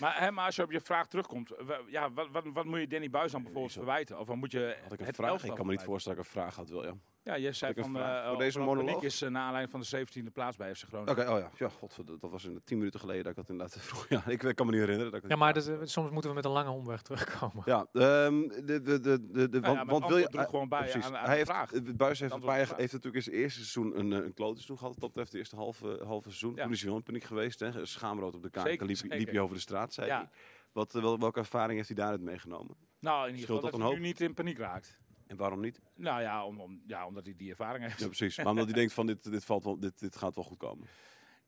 [0.00, 1.52] Maar, hè, maar als je op je vraag terugkomt,
[1.86, 4.18] ja, wat, wat, wat moet je Danny Buis dan bijvoorbeeld verwijten?
[4.18, 5.44] Of wat moet je Had ik een vraag?
[5.44, 7.00] Ik kan me niet voorstellen dat ik een vraag had, William.
[7.24, 9.02] Ja, je zei ik van eh, voor oh, deze monoloog?
[9.02, 11.12] Is uh, naar aanleiding van de 17e plaats bij FC Groningen.
[11.12, 11.50] Oké, oh ja.
[11.58, 14.06] ja God, dat was in de tien minuten geleden dat ik dat inderdaad vroeg.
[14.08, 15.12] Ja, ik kan me niet herinneren.
[15.12, 17.62] Dat ik Ja, maar dat, soms moeten we met een lange omweg terugkomen.
[17.66, 20.28] Ja, ehm, de, de, de, de, de, ja, want, wil je...
[20.30, 21.04] gewoon bij precies.
[21.04, 21.72] aan- aan hij heeft, vraag.
[21.72, 22.36] eh, Buis heeft,
[22.78, 24.94] natuurlijk in zijn eerste seizoen een, eh, een klote seizoen gehad.
[24.98, 26.54] Dat betreft de eerste halve, halve seizoen.
[26.54, 26.62] Ja.
[26.62, 27.60] Toen is hij wel in paniek geweest.
[27.60, 27.86] Hè.
[27.86, 28.80] Schaamrood op de kaart.
[28.80, 30.16] Liep, liep hij over de straat, zei Ja.
[30.16, 30.28] hij.
[30.72, 32.76] Wat, eh, wel, welke ervaring heeft hij daaruit meegenomen?
[32.98, 34.98] Nou, in ieder geval dat, dat hij nu niet in paniek raakt.
[35.34, 35.80] En waarom niet?
[35.94, 38.00] Nou ja, om, om, ja omdat hij die ervaring heeft.
[38.00, 38.36] Ja, precies.
[38.36, 40.86] Maar omdat hij denkt van dit, dit, valt wel, dit, dit gaat wel goed komen.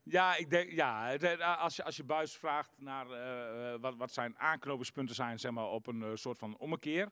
[0.03, 1.17] Ja, ik denk, ja,
[1.57, 5.51] als je, als je Buis vraagt naar eh, eh, wat, wat zijn aanknopingspunten zijn zeg
[5.51, 7.09] maar, op een eh, soort van ommekeer.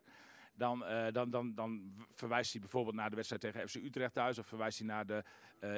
[0.57, 4.39] Dan, dan, dan, dan verwijst hij bijvoorbeeld naar de wedstrijd tegen FC Utrecht thuis.
[4.39, 5.25] Of verwijst hij naar de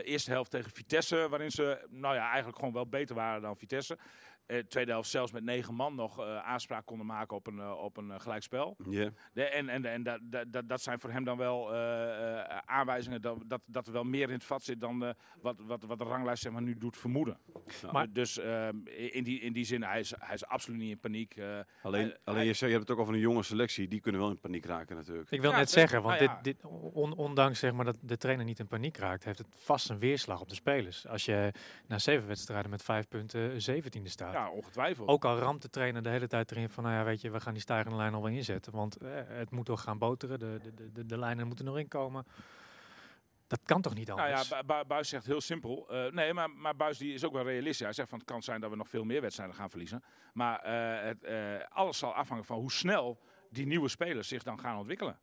[0.02, 1.28] eerste helft tegen Vitesse.
[1.28, 3.98] Waarin ze nou ja, eigenlijk gewoon wel beter waren dan Vitesse.
[4.46, 7.72] Eh, tweede helft zelfs met negen man nog eh, aanspraak konden maken op een, eh,
[7.82, 8.76] op een gelijkspel.
[8.90, 9.10] Ja.
[9.32, 12.58] De, en en, en dat, dat, dat- dat zijn voor hem dan wel eh, eh,
[12.64, 15.10] aanwijzingen dat, dat, dat er wel meer in het vat zit dan eh,
[15.40, 17.38] wat, wat, wat de ranglijst zeg maar, nu doet vermoeden.
[17.82, 17.92] Ja.
[17.92, 20.98] Maar- dus ehm, in, die, in die zin, hij is, hij is absoluut niet in
[21.00, 21.36] paniek.
[21.36, 21.58] eh.
[21.82, 23.88] Alleen, Hij- alleen hij- je, zei, je hebt het ook over een jonge selectie.
[23.88, 25.30] Die kunnen wel in paniek raken natuurlijk.
[25.30, 26.40] Ik wil Ja, net zeggen, want nou ja.
[26.42, 29.48] dit, dit, on- ondanks zeg maar, dat de trainer niet in paniek raakt, heeft het
[29.50, 31.06] vast een weerslag op de spelers.
[31.06, 31.52] Als je
[31.86, 34.34] na zeven wedstrijden met vijf punten zeventiende staat.
[34.36, 35.08] Ja, ongetwijfeld.
[35.08, 37.40] Ook al ramt de trainer de hele tijd erin van, nou ja, weet je, we
[37.40, 38.72] gaan die stijgende lijn al wel inzetten.
[38.72, 42.26] Want eh, het moet toch gaan boteren, de, de, de, de, lijnen moeten nog inkomen.
[43.46, 44.48] Dat kan toch niet Nou ja, anders?
[44.48, 45.88] Bu- Bu- Buis zegt heel simpel.
[45.90, 47.80] eh, nee, maar, maar Buis die is ook wel realistisch.
[47.84, 50.02] Hij zegt van het kan zijn dat we nog veel meer wedstrijden gaan verliezen.
[50.32, 53.18] Maar eh, het, eh, alles zal afhangen van hoe snel
[53.50, 55.18] die nieuwe spelers zich dan gaan ontwikkelen.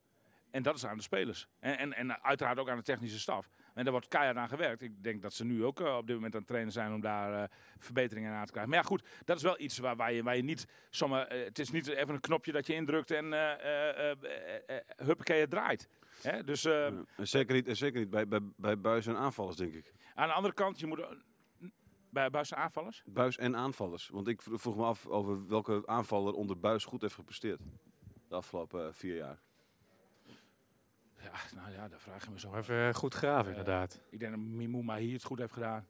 [0.54, 1.48] En dat is aan de spelers.
[1.60, 3.50] En, en, en uiteraard ook aan de technische staf.
[3.74, 4.82] En daar wordt keihard aan gewerkt.
[4.82, 7.02] Ik denk dat ze nu ook eh, op dit moment aan het trainen zijn om
[7.02, 8.72] daar eh, verbeteringen aan te krijgen.
[8.72, 11.28] Maar ja, goed, dat is wel iets waar, waar, je, waar je niet zomaar.
[11.28, 13.26] eh, het is niet even een knopje dat je indrukt en
[14.96, 15.90] huppakee, het draait.
[16.22, 16.44] Hè?
[16.44, 16.86] Dus Ja.
[17.18, 19.94] En zeker niet, en zeker niet bij, bij, bij buis en aanvallers, denk ik.
[20.16, 21.06] aan de andere kant, je moet.
[22.10, 23.04] Bij buiten aanvallers?
[23.06, 24.10] Buis en aanvallers.
[24.10, 27.60] Want ik vro- vroeg me af over welke aanvaller onder buis goed heeft gepresteerd.
[28.28, 29.40] De afgelopen vier jaar.
[31.24, 32.56] Ja, nou ja, daar vraag je me zo.
[32.56, 34.01] Even eh, goed graven, Eh, inderdaad.
[34.10, 35.88] Ik denk dat Mimouma hier het goed heeft gedaan.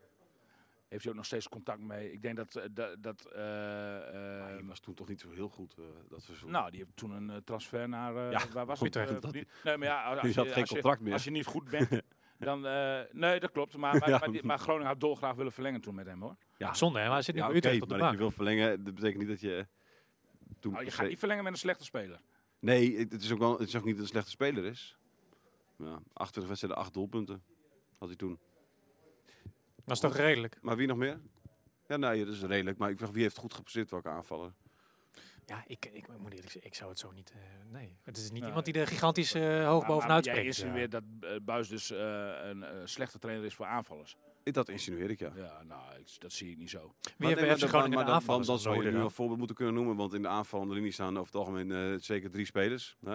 [0.87, 2.11] Heeft hij ook nog steeds contact mee.
[2.11, 2.55] Ik denk dat...
[2.55, 2.63] eh,
[2.99, 3.95] dat, eh,
[4.39, 6.51] eh, hij was toen toch niet zo heel goed eh, dat seizoen.
[6.51, 8.15] nou, die heeft toen een transfer naar...
[8.15, 9.33] eh, Ja, waar was goed, het?
[9.33, 11.13] nee, maar ja, als, Die je, had geen contract meer.
[11.13, 11.89] Als je niet goed bent,
[12.39, 12.65] dan...
[12.67, 13.77] eh, nee, dat klopt.
[13.77, 14.17] Maar, maar, Ja.
[14.17, 16.35] maar, die- maar Groningen had dolgraag willen verlengen toen met hem, hoor.
[16.57, 17.05] ja, Zonde, hè?
[17.05, 18.95] Maar hij zit nu ja, bij Utrecht op de maar dat je wil verlengen, dat
[18.95, 19.67] betekent niet dat je...
[20.59, 22.19] Toen Nou, je gaat niet verlengen met een slechte speler.
[22.59, 24.97] Nee, het is ook wel, het is ook niet dat een slechte speler is.
[25.85, 27.43] Ja, 28 wedstrijden, 8 doelpunten
[27.97, 28.39] had hij toen.
[29.85, 30.57] Dat is toch redelijk?
[30.61, 31.21] Maar wie nog meer?
[31.87, 32.77] Ja, nee, dat is redelijk.
[32.77, 34.53] Maar ik vraag wie heeft goed gepresteerd, welke aanvaller?
[35.45, 37.31] Ja, ik, ik, moet eerlijk zeggen, ik zou het zo niet...
[37.31, 37.37] eh,
[37.71, 40.57] nee, het is niet iemand die er gigantisch eh, hoog Maar- bovenuit maar Jij springt.
[40.57, 41.99] insinueert dat eh, Buis dus eh,
[42.43, 44.17] een eh, slechte trainer is voor aanvallers.
[44.43, 45.31] Dat insinueer ik, ja.
[45.35, 46.79] Ja, nou, ik- dat zie ik niet zo.
[46.79, 49.55] Wie Maar heeft nee, FC maar Groningen dan- de zou je nu een voorbeeld moeten
[49.55, 49.95] kunnen noemen.
[49.95, 52.97] Want in de aanvallende linie staan over het algemeen eh, zeker drie spelers.
[53.05, 53.11] Hè?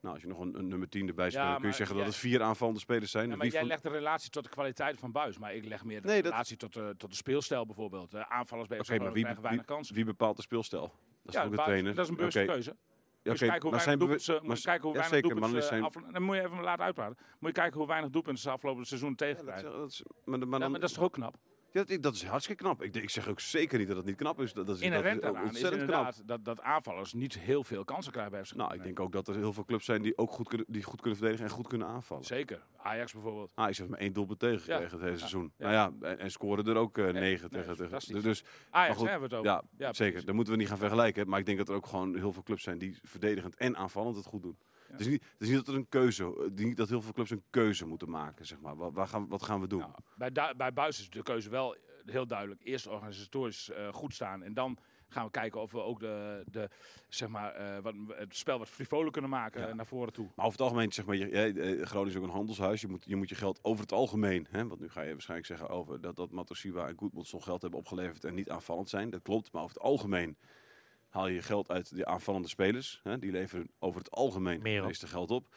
[0.00, 2.04] Nou, als je nog een, een nummer 10 erbij speelt, Ja, kun je zeggen jij-
[2.04, 3.28] dat het vier aanvallende spelers zijn.
[3.30, 5.38] Ja, maar jij van- legt de relatie tot de kwaliteit van Buis.
[5.38, 8.14] Maar ik leg meer de Nee, dat- relatie tot, de, tot de speelstijl bijvoorbeeld.
[8.14, 9.94] Eh, aanvallers bij Oké, maar wie, krijgen wie, weinig kansen.
[9.94, 10.80] wie bepaalt de speelstijl?
[11.22, 11.94] Dat is ja, ook de trainer.
[11.94, 12.76] dat is een bewuste keuze.
[13.22, 16.12] Ja, Dus oké, kijken hoe maar weinig ze, maar- kijken hoe ja, weinig doelpunten zijn-
[16.12, 17.16] Dan moet je even laten uitpraten.
[17.38, 19.64] Moet je kijken hoe weinig doelpunten ze afgelopen seizoen Ja, tegenkrijgen.
[19.72, 21.34] dat, is- dat is, maar, maar Ja, maar dat is toch ook knap?
[21.72, 22.82] Ja, dat, dat is hartstikke knap.
[22.82, 24.52] Ik, ik zeg ook zeker niet dat het niet knap is.
[24.52, 26.14] Dat, dat is, dat Inherent is daaraan is knap.
[26.24, 29.28] dat, dat aanvallers niet heel veel kansen krijgen bij FC Nou, ik denk ook dat
[29.28, 31.66] er heel veel clubs zijn die ook goed kunnen, die goed kunnen verdedigen en goed
[31.68, 32.24] kunnen aanvallen.
[32.24, 32.62] Zeker.
[32.76, 33.52] Ajax bijvoorbeeld.
[33.54, 34.90] Ajax heeft maar één doelpunt tegengekregen Ja.
[34.90, 35.18] het hele Ja.
[35.18, 35.52] seizoen.
[35.56, 35.70] Ja.
[35.70, 37.76] Nou ja, en, en scoren er ook eh, negen nee, tegen.
[37.76, 39.62] dat tegen dus, Ajax goed, hebben we het over.
[39.78, 40.24] ja, Ja, zeker.
[40.24, 41.28] Daar moeten we niet gaan vergelijken.
[41.28, 44.16] Maar ik denk dat er ook gewoon heel veel clubs zijn die verdedigend en aanvallend
[44.16, 44.58] het goed doen.
[44.90, 44.96] Ja.
[44.96, 48.10] Het, is niet, dat er een keuze, niet dat heel veel clubs een keuze moeten
[48.10, 48.46] maken.
[48.46, 48.76] Zeg maar.
[48.76, 49.78] Wat, waar gaan, wat gaan we doen?
[49.80, 52.60] Nou, bij, Du- bij Buis is de keuze wel eh, heel duidelijk.
[52.64, 54.42] Eerst organisatorisch eh, goed staan.
[54.42, 56.68] En dan gaan we kijken of we ook de, de,
[57.08, 59.74] zeg maar, eh, wat, het spel wat frivoler kunnen maken Ja.
[59.74, 60.24] naar voren toe.
[60.36, 62.80] Maar over het algemeen, zeg maar, je, je, Groningen is ook een handelshuis.
[62.80, 65.48] Je moet, je moet je geld over het algemeen, hè, want nu ga je waarschijnlijk
[65.48, 69.10] zeggen over dat, dat Matosiwa en Goedmondson geld hebben opgeleverd en niet aanvallend zijn.
[69.10, 70.36] Dat klopt, maar over het algemeen
[71.10, 73.00] haal je geld uit de aanvallende spelers.
[73.02, 75.54] Hè, die leveren over het algemeen het meeste geld op.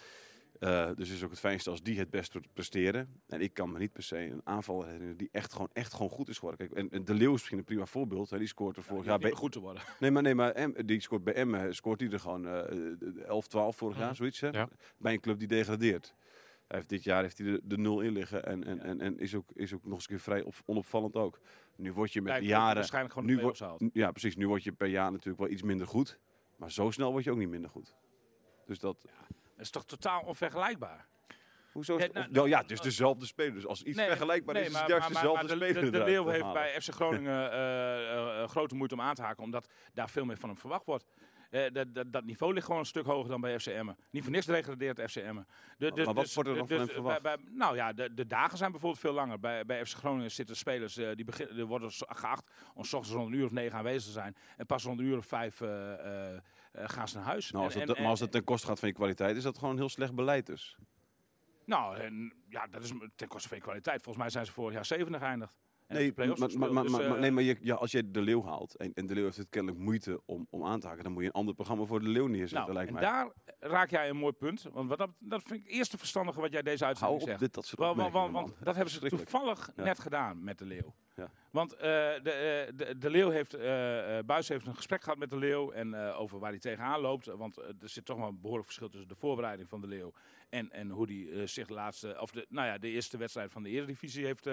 [0.59, 3.21] Eh, dus het is ook het fijnste als die het best presteren.
[3.27, 6.09] En ik kan me niet per se een aanvaller herinneren die echt gewoon, echt gewoon
[6.09, 6.67] goed is geworden.
[6.67, 8.29] Kijk, en, en De Leeuw is misschien een prima voorbeeld.
[8.29, 9.83] Hè, die scoort er vorig Ja, jaar bij, goed te worden.
[9.99, 13.75] Nee, maar, nee, maar die scoort bij Emmen scoort hij er gewoon eh 11, 12
[13.75, 14.39] vorig jaar, zoiets.
[14.39, 14.49] Hè?
[14.49, 14.69] Ja.
[14.97, 16.15] Bij een club die degradeert.
[16.67, 19.19] Hij heeft dit jaar heeft hij de, de nul in liggen en, en, en, en
[19.19, 21.39] is, ook, is ook nog eens een keer vrij op, onopvallend ook.
[21.75, 22.75] Nu word je met de die jaren...
[22.75, 23.89] Waarschijnlijk gewoon nu de.
[23.93, 24.35] Ja, precies.
[24.35, 26.19] Nu word je per jaar natuurlijk wel iets minder goed.
[26.55, 27.95] Maar zo snel word je ook niet minder goed.
[28.65, 28.97] Dus dat...
[29.01, 31.07] Dat is toch totaal onvergelijkbaar?
[31.71, 31.97] Hoezo?
[31.99, 33.53] Ja, nou, of- wel, ja, nou, het is dezelfde speler.
[33.53, 35.83] Dus als iets Nee, vergelijkbaar nee, is, is het juist dezelfde maar de- speler.
[35.83, 39.15] De, de, eruit Leeuw heeft bij FC Groningen eh, eh, eh, grote moeite om aan
[39.15, 41.05] te haken, omdat daar veel meer van hem verwacht wordt.
[41.53, 43.91] Eh, dat, dat, dat niveau ligt gewoon een stuk hoger dan bij FCM.
[44.09, 45.35] Niet voor niks degradeert FCM.
[45.77, 47.21] De, de, Maar wat dus- wordt er dan van dus hem verwacht?
[47.21, 49.39] Bij, bij- nou ja, de, de dagen zijn bijvoorbeeld veel langer.
[49.39, 53.15] Bij, bij FC Groningen zitten spelers eh, die beginnen, die worden geacht om s ochtends
[53.17, 54.35] rond een uur of negen aanwezig te zijn.
[54.57, 55.69] En pas rond een uur of vijf eh,
[56.73, 57.51] gaan ze naar huis.
[57.51, 59.43] Nou, als En- dat, en- maar als dat ten koste gaat van je kwaliteit, is
[59.43, 60.77] dat gewoon heel slecht beleid dus.
[61.65, 64.01] Nou, en, ja, dat is ten koste van je kwaliteit.
[64.01, 65.53] Volgens mij zijn ze vorig jaar zevende geëindigd.
[65.93, 66.71] Nee, maar, maar, gespeeld.
[66.71, 69.13] maar, Dus, eh, nee, maar je, ja, als je de leeuw haalt en, en de
[69.13, 71.53] leeuw heeft het kennelijk moeite om, om aan te haken, dan moet je een ander
[71.53, 73.03] programma voor de leeuw neerzetten, Nou, lijkt en mij.
[73.03, 74.65] daar raak jij een mooi punt.
[74.73, 77.27] Want wat dat, dat vind ik het eerste verstandige wat jij deze Hou uitzending op
[77.27, 77.39] zegt.
[77.39, 79.83] dit, dat soort Want, want, want dat hebben ze toevallig Ja.
[79.83, 80.93] net gedaan met de Leeuw.
[81.15, 81.29] Ja.
[81.51, 83.61] Want eh, de, eh, de, de Leeuw heeft, eh,
[84.25, 87.25] Buis heeft een gesprek gehad met de Leeuw en over waar hij tegenaan loopt.
[87.25, 90.13] Want er zit toch wel een behoorlijk verschil tussen de voorbereiding van de Leeuw
[90.49, 93.63] en, en hoe hij zich de laatste, of de, nou ja, de eerste wedstrijd van
[93.63, 94.47] de Eredivisie heeft,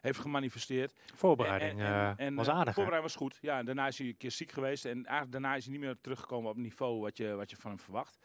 [0.00, 0.92] heeft gemanifesteerd.
[1.14, 2.74] Voorbereiding En- en- eh, en, was eh, aardig.
[2.74, 3.38] Voorbereiding was goed.
[3.40, 4.84] Ja, en daarna is hij een keer ziek geweest.
[4.84, 7.56] En eigenlijk daarna is hij niet meer teruggekomen op het niveau wat je, wat je
[7.56, 8.18] van hem verwacht.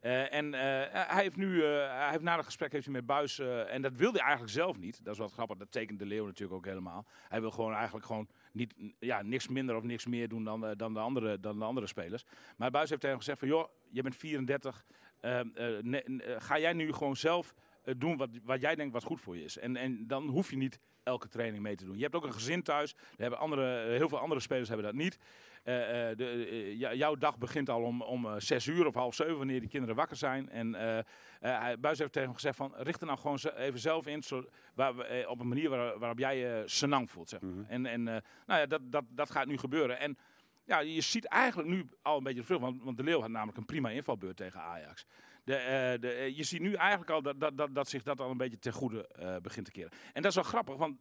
[0.00, 3.38] Eh, en hij heeft nu, eh, hij heeft na het gesprek heeft hij met Buis,
[3.38, 5.04] en dat wilde hij eigenlijk zelf niet.
[5.04, 7.06] Dat is wat grappig, dat tekent de Leeuw natuurlijk ook helemaal.
[7.28, 10.94] Hij wil gewoon eigenlijk gewoon niet, ja, niks minder of niks meer doen dan, dan,
[10.94, 12.24] de, andere, dan de andere spelers.
[12.56, 14.84] Maar Buis heeft tegen hem gezegd van, joh, je bent 34,
[15.20, 15.46] eh, eh,
[15.82, 17.54] ne- ga jij nu gewoon zelf
[17.96, 19.58] doen wat, wat jij denkt wat goed voor je is.
[19.58, 21.96] En, en dan hoef je niet elke training mee te doen.
[21.96, 22.92] Je hebt ook een gezin thuis.
[22.92, 25.18] Er hebben andere, eh, heel veel andere spelers hebben dat niet.
[25.62, 28.94] Eh, eh, de, eh, jou- jouw dag begint al om, om eh, zes uur of
[28.94, 30.48] half zeven, wanneer die kinderen wakker zijn.
[30.50, 31.04] En eh, eh,
[31.40, 34.44] hij- Buis heeft tegen hem gezegd van, richt er nou gewoon even zelf in, zo,
[34.74, 37.28] waar, eh, op een manier waar- waarop jij je senang voelt.
[37.28, 37.50] Zeg maar.
[37.50, 37.64] Mhm.
[37.68, 39.98] En, en eh, nou ja, dat, dat, dat gaat nu gebeuren.
[39.98, 40.18] En
[40.64, 43.58] ja, je ziet eigenlijk nu al een beetje veel, want, want de Leeuw had namelijk
[43.58, 45.06] een prima invalbeurt tegen Ajax.
[45.48, 48.20] De, eh, de, eh, je ziet nu eigenlijk al dat, dat, dat, dat zich dat
[48.20, 49.90] al een beetje ten goede eh, begint te keren.
[50.12, 50.96] En dat is wel grappig, want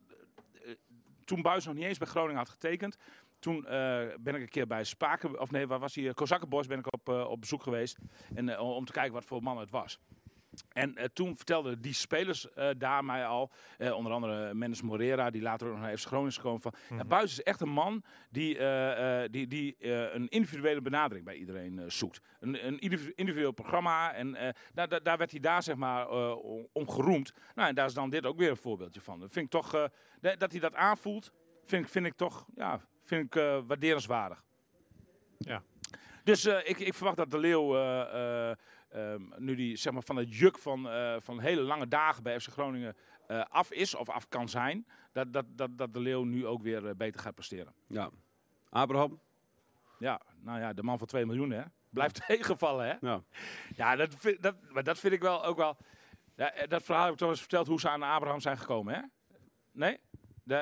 [1.25, 2.97] toen Buis nog niet eens bij Groningen had getekend,
[3.39, 3.61] toen
[4.19, 6.13] ben ik een keer bij Spaken, of nee, waar was hij?
[6.13, 7.97] Kozakkenbos ben ik op, op bezoek geweest.
[8.35, 9.99] En, om te kijken wat voor man het was.
[10.71, 15.29] En eh, toen vertelden die spelers eh, daar mij al, eh, onder andere Mendes Morera,
[15.29, 17.69] die later ook nog naar FC Groningen is gekomen, van ja, Buis is echt een
[17.69, 18.57] man die,
[19.29, 19.75] die, die
[20.13, 22.21] een individuele benadering bij iedereen zoekt.
[22.39, 26.07] Een, een individu- individueel programma en daar, daar, werd hij daar zeg maar
[26.71, 27.33] om- geroemd.
[27.55, 29.19] Nou, en daar is dan dit ook weer een voorbeeldje van.
[29.19, 29.71] Dat vind ik toch,
[30.37, 31.31] dat hij dat aanvoelt,
[31.65, 33.33] vind, ik- vind ik toch, ja, vind ik
[33.67, 34.43] waarderenswaardig.
[35.37, 35.63] Ja.
[36.23, 37.73] Dus ik, ik verwacht dat de Leeuw
[38.87, 41.87] eh, eh, ehm, nu die zeg maar, van het juk van, eh, van hele lange
[41.87, 42.95] dagen bij FC Groningen
[43.27, 46.61] eh, af is of af kan zijn, dat, dat, dat, dat de Leeuw nu ook
[46.61, 47.73] weer eh, beter gaat presteren.
[47.87, 48.09] Ja.
[48.69, 49.19] Abraham?
[49.99, 51.63] Ja, nou ja, de man van 2 miljoen hè.
[51.89, 53.07] Blijft tegenvallen hè.
[53.07, 53.23] Ja.
[53.75, 55.77] Ja, dat vind, dat, maar dat vind ik wel ook wel.
[56.35, 59.01] Ja, dat verhaal heb ik toch eens verteld hoe ze aan Abraham zijn gekomen hè.
[59.71, 59.99] Nee?
[60.43, 60.55] De,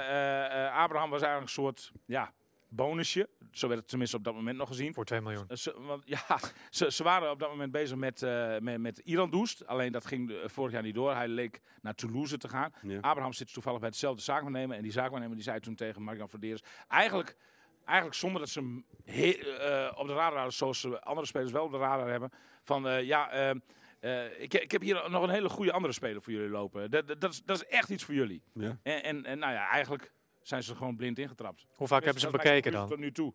[0.74, 2.34] Abraham was eigenlijk een soort ja,
[2.76, 3.30] bonusje.
[3.52, 4.94] Zo werd het tenminste op dat moment nog gezien.
[4.94, 5.46] Voor 2 miljoen.
[5.48, 8.98] Eh, Ze, want, ja, ze, ze waren op dat moment bezig met, eh met, met
[8.98, 9.68] Iran Doest.
[9.68, 11.14] Alleen dat ging eh, vorig jaar niet door.
[11.14, 12.72] Hij leek naar Toulouse te gaan.
[12.82, 13.00] Ja.
[13.00, 14.78] Abraham zit toevallig bij hetzelfde zaakwaarnemer.
[14.78, 16.62] En die zaakwaarnemer die zei toen tegen Mark-Jan Verdeers...
[16.88, 17.38] Eigenlijk,
[17.86, 21.52] eigenlijk zonder dat ze hem he- eh, op de radar hadden, zoals ze andere spelers
[21.52, 22.30] wel op de radar hebben.
[22.64, 23.32] Van eh, ja,
[24.38, 26.92] ik, ik heb hier nog een hele goede andere speler voor jullie lopen.
[26.92, 28.42] Dat, dat, dat, is, dat is echt iets voor jullie.
[28.54, 28.78] Ja.
[28.84, 30.12] En, en, en nou ja, eigenlijk
[30.48, 31.66] zijn ze gewoon blind ingetrapt.
[31.76, 32.88] Hoe vaak hebben ze bekeken dan?
[32.88, 33.34] Tot nu toe.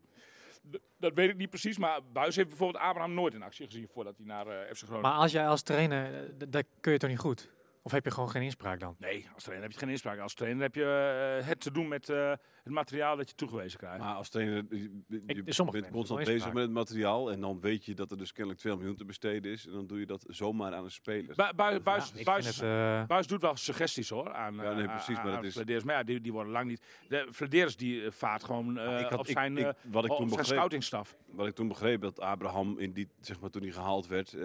[0.97, 4.17] Dat weet ik niet precies, maar Buis heeft bijvoorbeeld Abraham nooit in actie gezien voordat
[4.17, 5.01] hij naar eh FC Groningen.
[5.01, 7.49] Maar als jij als trainer, eh, dat kun je toch niet goed?
[7.83, 8.95] Of heb je gewoon geen inspraak dan?
[8.99, 10.19] Nee, als trainer heb je geen inspraak.
[10.19, 12.29] Als trainer heb je eh, het te doen met eh,
[12.63, 13.99] het materiaal dat je toegewezen krijgt.
[13.99, 17.31] Maar als trainer, je, je- je Ik- sommige bent constant bezig met het materiaal.
[17.31, 19.65] En dan weet je dat er dus kennelijk 2 miljoen te besteden is.
[19.65, 21.35] En dan doe je dat zomaar aan een speler.
[21.35, 22.63] Bu- Buis, Buis, Ja, ik Buis, vind het,
[23.01, 24.33] eh, Buis doet wel suggesties hoor.
[24.33, 25.83] Aan, Ja, nee, eh, precies, aan- maar aan dat is-.
[25.83, 26.81] Maar ja, die, die worden lang niet.
[27.07, 30.11] De Flederis die eh, vaart gewoon eh, ik had- op zijn, ik- eh, wat ik
[30.11, 31.15] op toen zijn begreep- scoutingstaf.
[31.31, 34.41] Wat ik toen begreep, dat Abraham in die, zeg maar, toen hij gehaald werd, eh,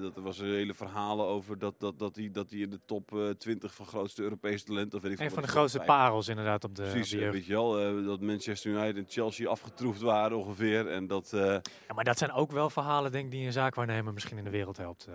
[0.00, 2.80] dat er was een hele verhalen over dat, dat, dat, hij, dat hij in de
[2.84, 5.78] top eh, 20 van grootste Europese talenten, of weet ik een veel van de grootste
[5.78, 8.70] bij- parels inderdaad op de, op Precies, de eh, weet je wel, eh, dat Manchester
[8.70, 10.86] United en Chelsea afgetroefd waren ongeveer.
[10.88, 14.12] En dat, eh, Ja, maar dat zijn ook wel verhalen denk ik, die een zaakwaarnemer
[14.12, 15.06] misschien in de wereld helpt.
[15.06, 15.14] eh.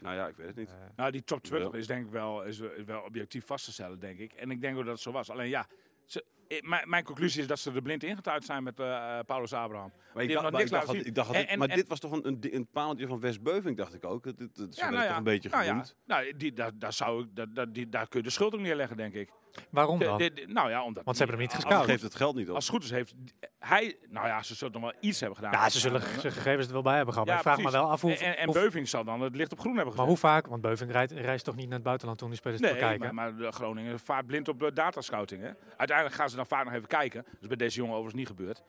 [0.00, 0.70] nou ja, ik weet het niet.
[0.96, 1.78] Nou, die top 20 Ja.
[1.78, 4.32] is denk ik wel, is, wel objectief vast te stellen, denk ik.
[4.32, 5.30] En ik denk ook dat het zo was.
[5.30, 5.66] Alleen ja,
[6.04, 6.24] ze,
[6.86, 9.92] mijn, conclusie is dat ze er blind ingetuigd zijn met eh, Paulus Abraham.
[10.14, 11.68] Maar ik dacht, maar ik dacht, laten dat- ik dacht dat En- dit- en- maar
[11.68, 14.24] en- dit was toch een, een, paaltje van West Beuving, dacht ik ook.
[14.24, 15.96] Dat, dat, dat, het toch een beetje nou ja, genoemd.
[16.04, 18.60] nou, die, daar, daar, zou ik, daar, daar, die, daar kun je de schuld ook
[18.60, 19.30] neerleggen, denk ik.
[19.70, 20.18] Waarom dan?
[20.18, 21.84] de- de- nou ja, omdat Want ze hebben hem niet Anders gescout.
[21.90, 22.54] geeft het geld niet op.
[22.54, 23.14] Als het goed is, heeft
[23.58, 23.96] hij...
[24.08, 25.52] Nou ja, ze zullen nog wel iets hebben gedaan.
[25.52, 27.28] Ja, ze zullen zijn gegevens er wel bij hebben gehad.
[27.28, 29.20] Maar Ja, ik vraag me wel af hoe, En, en, en hoe- Beuving zal dan
[29.20, 30.20] het licht op groen hebben maar gezet.
[30.22, 32.66] hoe vaak, want Beuving rijdt, reist toch niet naar het buitenland om die spelers te
[32.66, 33.14] Nee, bekijken?
[33.14, 35.42] maar, maar de Groningen vaart blind op de datascouting.
[35.42, 35.50] Hè?
[35.76, 37.22] Uiteindelijk gaan ze dan vaak nog even kijken.
[37.24, 38.62] Dat is bij deze jongen overigens niet gebeurd.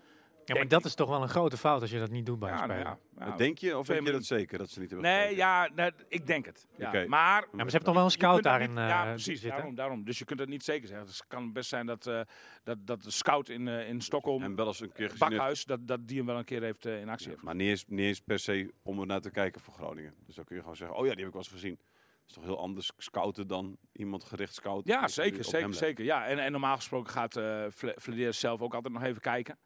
[0.53, 2.49] Ja, maar dat is toch wel een grote fout als je dat niet doet bij
[2.49, 2.85] Ja, nou speler.
[2.85, 3.25] ja, ja.
[3.27, 5.91] Maar denk je, of weet je dat zeker, dat ze niet hebben Nee, ja, nee,
[6.07, 6.67] ik denk het.
[6.77, 6.91] Ja.
[6.91, 9.25] Maar Ja, maar ze hebben toch wel een scout daarin niet- eh, Ja, precies.
[9.39, 9.49] zitten?
[9.49, 10.03] Daarom, daarom.
[10.03, 11.05] Dus je kunt het niet zeker zeggen.
[11.07, 12.21] Dus het kan best zijn dat, eh,
[12.63, 15.13] dat, dat de scout in, eh, in Stockholm, En wel eens een keer.
[15.17, 17.41] Bakhuis, dat, dat die hem wel een keer heeft in actie heeft.
[17.41, 20.13] Maar niet eens, niet eens per se om er naar te kijken voor Groningen.
[20.25, 21.75] Dus dan kun je gewoon zeggen, oh ja, die heb ik wel eens gezien.
[21.75, 24.91] Dat is toch heel anders scouten dan iemand gericht scouten.
[24.93, 26.05] Ja, zeker, zeker, zeker.
[26.05, 27.65] Ja, en, en normaal gesproken gaat eh
[27.97, 29.57] Flederis zelf ook altijd nog even kijken.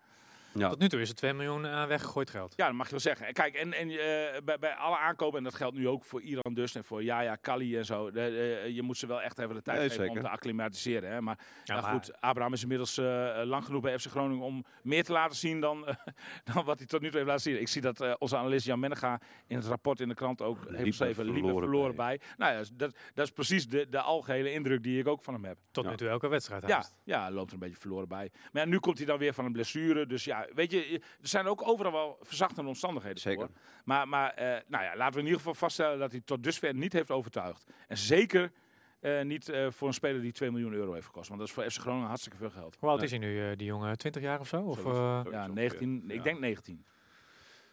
[0.58, 0.70] Ja.
[0.70, 2.54] Tot nu toe is het 2 miljoen eh, weggegooid geld.
[2.56, 3.34] Ja, dat mag je wel zeggen.
[3.34, 6.54] Kijk, en, en eh, bij, bij alle aankopen, en dat geldt nu ook voor Iran
[6.54, 8.12] dus en voor Jaya, Kali en zo.
[8.12, 11.12] de- eh, je moet ze wel echt even de tijd Nee, geven om te acclimatiseren.
[11.12, 11.22] Hè.
[11.22, 13.06] Maar, Ja, ja, maar- goed, Abraham is inmiddels eh,
[13.44, 15.86] lang genoeg bij FC Groningen om meer te laten zien dan,
[16.54, 17.60] dan wat hij tot nu toe heeft laten zien.
[17.62, 20.84] Ik zie dat onze analist Jan Mennega in het rapport in de krant ook heeft
[20.84, 22.20] geschreven, liepen verloren verloren bij.
[22.38, 25.46] Nou ja, dat, dat is precies de, de algehele indruk die ik ook van hem
[25.46, 25.58] heb.
[25.72, 25.90] Tot Ja.
[25.90, 26.96] nu toe elke wedstrijd Ja, haast.
[27.04, 28.32] ja, loopt er een beetje verloren bij.
[28.52, 30.06] Maar ja, nu komt hij dan weer van een blessure.
[30.06, 33.46] Dus ja, ja, weet je, er zijn ook overal wel verzachtende omstandigheden Zeker.
[33.48, 33.56] voor.
[33.86, 36.74] Maar, maar eh, nou ja, laten we in ieder geval vaststellen dat hij tot dusver
[36.74, 37.66] niet heeft overtuigd.
[37.88, 38.52] En zeker
[39.00, 41.28] eh, niet eh, voor een speler die 2 miljoen euro heeft gekost.
[41.28, 42.78] Want dat is voor FC Groningen hartstikke veel geld.
[42.80, 43.06] Hoe oud Nee.
[43.06, 43.98] is hij nu, eh, die jongen?
[43.98, 44.62] 20 jaar of zo?
[44.62, 46.16] Of, eh, Ja, Zoiets 19, ongeveer.
[46.16, 46.86] ik denk 19.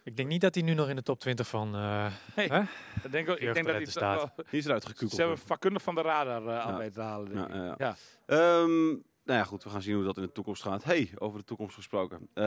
[0.03, 1.75] ik denk niet dat hij nu nog in de top 20 van...
[1.75, 2.05] eh,
[2.35, 2.59] Nee, hè?
[3.03, 4.19] Ik denk, ik denk dat hij staat.
[4.19, 5.11] toch wel- Die is eruit gekukeld.
[5.11, 6.77] Ze hebben vakkundig van de radar eh af Ja.
[6.77, 7.33] weten te halen.
[7.33, 7.77] Denk Ja, ik.
[7.79, 7.95] ja,
[8.27, 8.61] Ja.
[8.61, 9.63] Ehm, nou ja, goed.
[9.63, 10.83] We gaan zien hoe dat in de toekomst gaat.
[10.83, 12.19] Hey, over de toekomst gesproken.
[12.33, 12.43] Eh,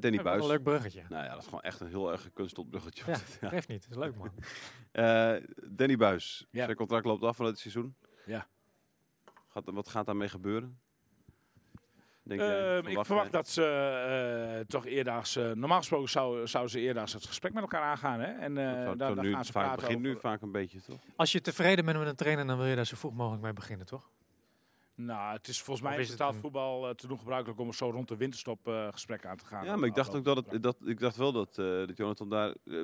[0.00, 0.42] Danny Ja, Buis.
[0.42, 1.02] Een leuk bruggetje.
[1.08, 3.02] Nou ja, dat is gewoon echt een heel erg gekunsteld bruggetje.
[3.06, 3.48] Ja, Ja.
[3.48, 3.82] geeft niet.
[3.88, 4.30] Dat is leuk, man.
[4.92, 5.34] Eh,
[5.66, 6.46] Danny Buis.
[6.50, 6.64] Ja.
[6.64, 7.94] Zijn contract loopt af van het seizoen.
[8.26, 8.46] Ja.
[9.48, 10.80] Gaat, wat gaat daarmee gebeuren?
[12.22, 12.92] Denk Ehm, jij?
[12.92, 13.64] ik Verwacht dat ze
[14.58, 15.36] eh, toch eerdaags...
[15.36, 18.20] eh, normaal gesproken zou- zouden ze eerdaags het gesprek met elkaar aangaan.
[18.20, 18.32] Hè?
[18.32, 20.52] En eh, Dat zou- daar, nu, gaan ze vaak, praten begint nu over- vaak een
[20.52, 21.00] beetje, toch?
[21.16, 23.52] Als je tevreden bent met een trainer, dan wil je daar zo vroeg mogelijk mee
[23.52, 24.10] beginnen, toch?
[25.04, 27.68] Nou, het is volgens mij in het betaald een- voetbal eh, te doen gebruikelijk om
[27.68, 29.64] er zo rond de winterstop eh gesprekken aan te gaan.
[29.64, 32.28] Ja, maar ik dacht ook dat het, dat, ik dacht wel dat, eh, dat Jonathan
[32.28, 32.80] daar eh,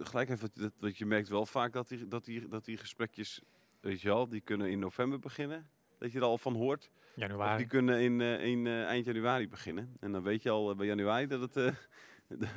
[0.00, 0.60] gelijk heeft.
[0.60, 3.40] Dat, dat je merkt wel vaak dat die, dat, die, dat die gesprekjes,
[3.80, 5.68] weet je wel, die kunnen in november beginnen.
[5.98, 6.90] Dat je er al van hoort.
[7.16, 7.56] Of Januari.
[7.56, 9.96] die kunnen in, eh, in eh, eind januari beginnen.
[10.00, 11.72] En dan weet je al eh, bij januari dat, het, eh,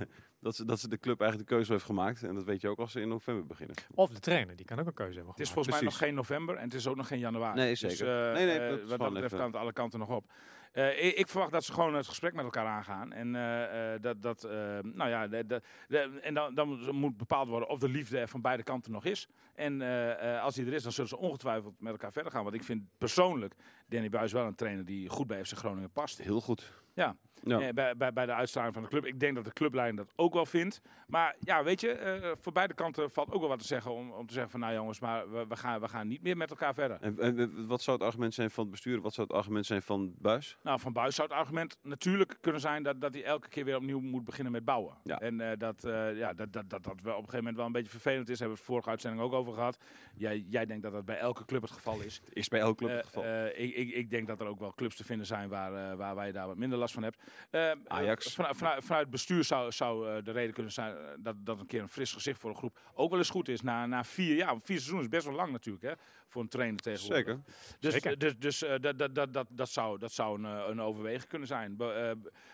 [0.42, 2.24] dat, ze, dat ze de club eigenlijk de keuze heeft gemaakt.
[2.24, 3.76] En dat weet je ook als ze in november beginnen.
[3.96, 5.68] Of de trainer, die kan ook een keuze hebben Het is gemaakt.
[5.68, 7.56] volgens mij nog geen november en het is ook nog geen januari.
[7.60, 8.28] Nee, Dus, zeker.
[8.28, 10.32] eh, Nee, nee, eh, dat wat dat betreft kan het alle kanten nog op.
[10.72, 13.12] Eh, ik, ik verwacht dat ze gewoon het gesprek met elkaar aangaan.
[13.14, 14.52] En, eh, eh, dat, dat, eh,
[14.84, 18.28] nou ja, de, de, de- en dan, dan moet bepaald worden of de liefde er
[18.28, 19.28] van beide kanten nog is.
[19.54, 22.44] En eh, eh, als die er is, dan zullen ze ongetwijfeld met elkaar verder gaan.
[22.44, 23.54] Want ik vind persoonlijk
[23.88, 26.18] Danny Buis wel een trainer die goed bij FC Groningen past.
[26.22, 26.72] Heel goed.
[26.94, 27.16] Ja.
[27.44, 27.60] Ja.
[27.60, 29.06] Eh, bij, bij, bij de uitstraling van de club.
[29.06, 30.82] Ik denk dat de clublijn dat ook wel vindt.
[31.08, 34.12] Maar ja, weet je, eh, voor beide kanten valt ook wel wat te zeggen om,
[34.12, 36.50] om te zeggen van nou jongens, maar we, we, gaan, we gaan niet meer met
[36.50, 36.98] elkaar verder.
[37.02, 39.02] En, en eh, wat zou het argument zijn van het bestuur?
[39.02, 40.58] Wat zou het argument zijn van Buis?
[40.64, 43.76] Nou, van Buis zou het argument natuurlijk kunnen zijn dat, dat hij elke keer weer
[43.76, 44.98] opnieuw moet beginnen met bouwen.
[45.04, 45.20] Ja.
[45.20, 47.66] En eh, dat, eh, ja, dat, dat, dat dat wel op een gegeven moment wel
[47.66, 48.38] een beetje vervelend is.
[48.38, 49.78] Daar hebben we het vorige uitzending ook over gehad.
[50.16, 52.22] Jij, jij denkt dat dat bij elke club het geval is.
[52.34, 53.24] Is bij elke club Eh, het geval.
[53.24, 55.98] eh, ik, ik, ik denk dat er ook wel clubs te vinden zijn waar, eh,
[55.98, 57.24] waar, waar je daar wat minder last van hebt.
[57.50, 58.38] Eh, Ajax.
[58.38, 61.66] eh, vanuit, vanuit, bestuur zou, zou eh, de reden kunnen zijn eh, dat, dat een
[61.66, 63.62] keer een fris gezicht voor een groep ook wel eens goed is.
[63.62, 65.92] Na, na vier jaar, vier seizoenen is best wel lang natuurlijk hè,
[66.28, 67.26] voor een trainer tegenwoordig.
[67.26, 67.42] Zeker.
[67.80, 68.18] Dus, Zeker.
[68.20, 71.48] dus, dus eh, dat, dat, dat, dat, dat zou, dat zou een, een overweging kunnen
[71.48, 71.76] zijn.
[71.76, 72.12] Bu- eh,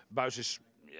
[0.08, 0.60] Buis is,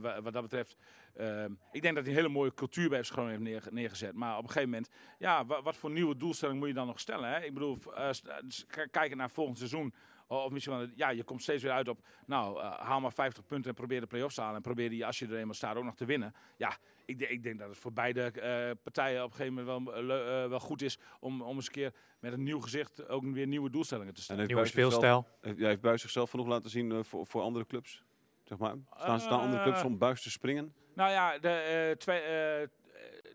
[0.00, 0.76] wa- wat dat betreft,
[1.14, 4.12] eh, ik denk dat hij een hele mooie cultuur bij FC Groningen heeft neerge- neergezet.
[4.14, 7.00] Maar op een gegeven moment, ja, wa- wat voor nieuwe doelstelling moet je dan nog
[7.00, 7.28] stellen?
[7.30, 7.40] Hè?
[7.44, 7.78] Ik bedoel,
[8.68, 9.94] k- kijken naar volgend seizoen.
[10.28, 13.12] O- Of misschien wel, ja, je komt steeds weer uit op, nou, eh, haal maar
[13.12, 14.56] 50 punten en probeer de play-offs te halen.
[14.56, 16.34] En probeer die, als je er eenmaal staat, ook nog te winnen.
[16.56, 19.88] Ja, ik, denk- ik denk dat het voor beide eh, partijen op een gegeven moment
[20.06, 23.24] wel, eh, wel goed is om, om eens een keer met een nieuw gezicht ook
[23.24, 24.40] weer nieuwe doelstellingen te En stellen.
[24.42, 25.28] heeft Nieuwe zichzelf- speelstijl.
[25.40, 28.02] heeft- ja, heeft Buis zichzelf genoeg laten zien voor, voor andere clubs?
[28.44, 28.74] Zeg maar.
[28.96, 30.74] Staan, staan andere clubs om Buis te springen?
[30.94, 32.68] Nou ja, de, eh, twee, eh,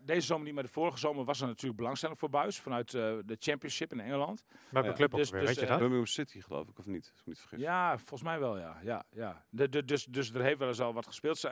[0.06, 3.02] deze zomer niet, maar de vorige zomer was er natuurlijk belangstelling voor Buis vanuit eh,
[3.26, 4.44] de Championship in Engeland.
[4.70, 4.94] Welke Ja.
[4.94, 5.78] club ook Dus- weer, dus, weet je eh, dat?
[5.80, 7.10] Birmingham City geloof ik, of niet?
[7.12, 7.60] Als ik me niet vergis.
[7.60, 8.80] Ja, volgens mij wel, ja.
[8.84, 9.46] ja, ja.
[9.50, 11.38] De, de, dus, dus er heeft wel eens al wat gespeeld.
[11.38, 11.52] Z-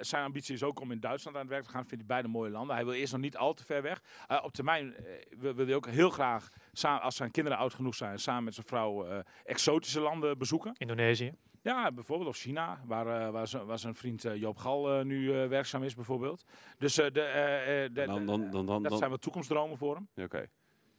[0.00, 1.80] zijn ambitie is ook om in Duitsland aan het werk te gaan.
[1.86, 2.74] Vindt hij beide mooie landen.
[2.76, 4.02] Hij wil eerst nog niet al te ver weg.
[4.26, 4.94] Eh, op termijn
[5.30, 8.54] wil, wil hij ook heel graag, samen, als zijn kinderen oud genoeg zijn, samen met
[8.54, 10.74] zijn vrouw eh, exotische landen bezoeken.
[10.78, 11.32] Indonesië.
[11.62, 12.28] Ja, bijvoorbeeld.
[12.30, 15.82] Of China, waar, eh, waar, zijn, waar zijn vriend eh, Joop Gal eh, nu werkzaam
[15.82, 16.44] is, bijvoorbeeld.
[16.78, 19.78] Dus eh, de, eh, eh, de- Dan, dan, dan, dan, dat dan- zijn wel toekomstdromen
[19.78, 20.08] voor hem.
[20.14, 20.48] Ja, Oké.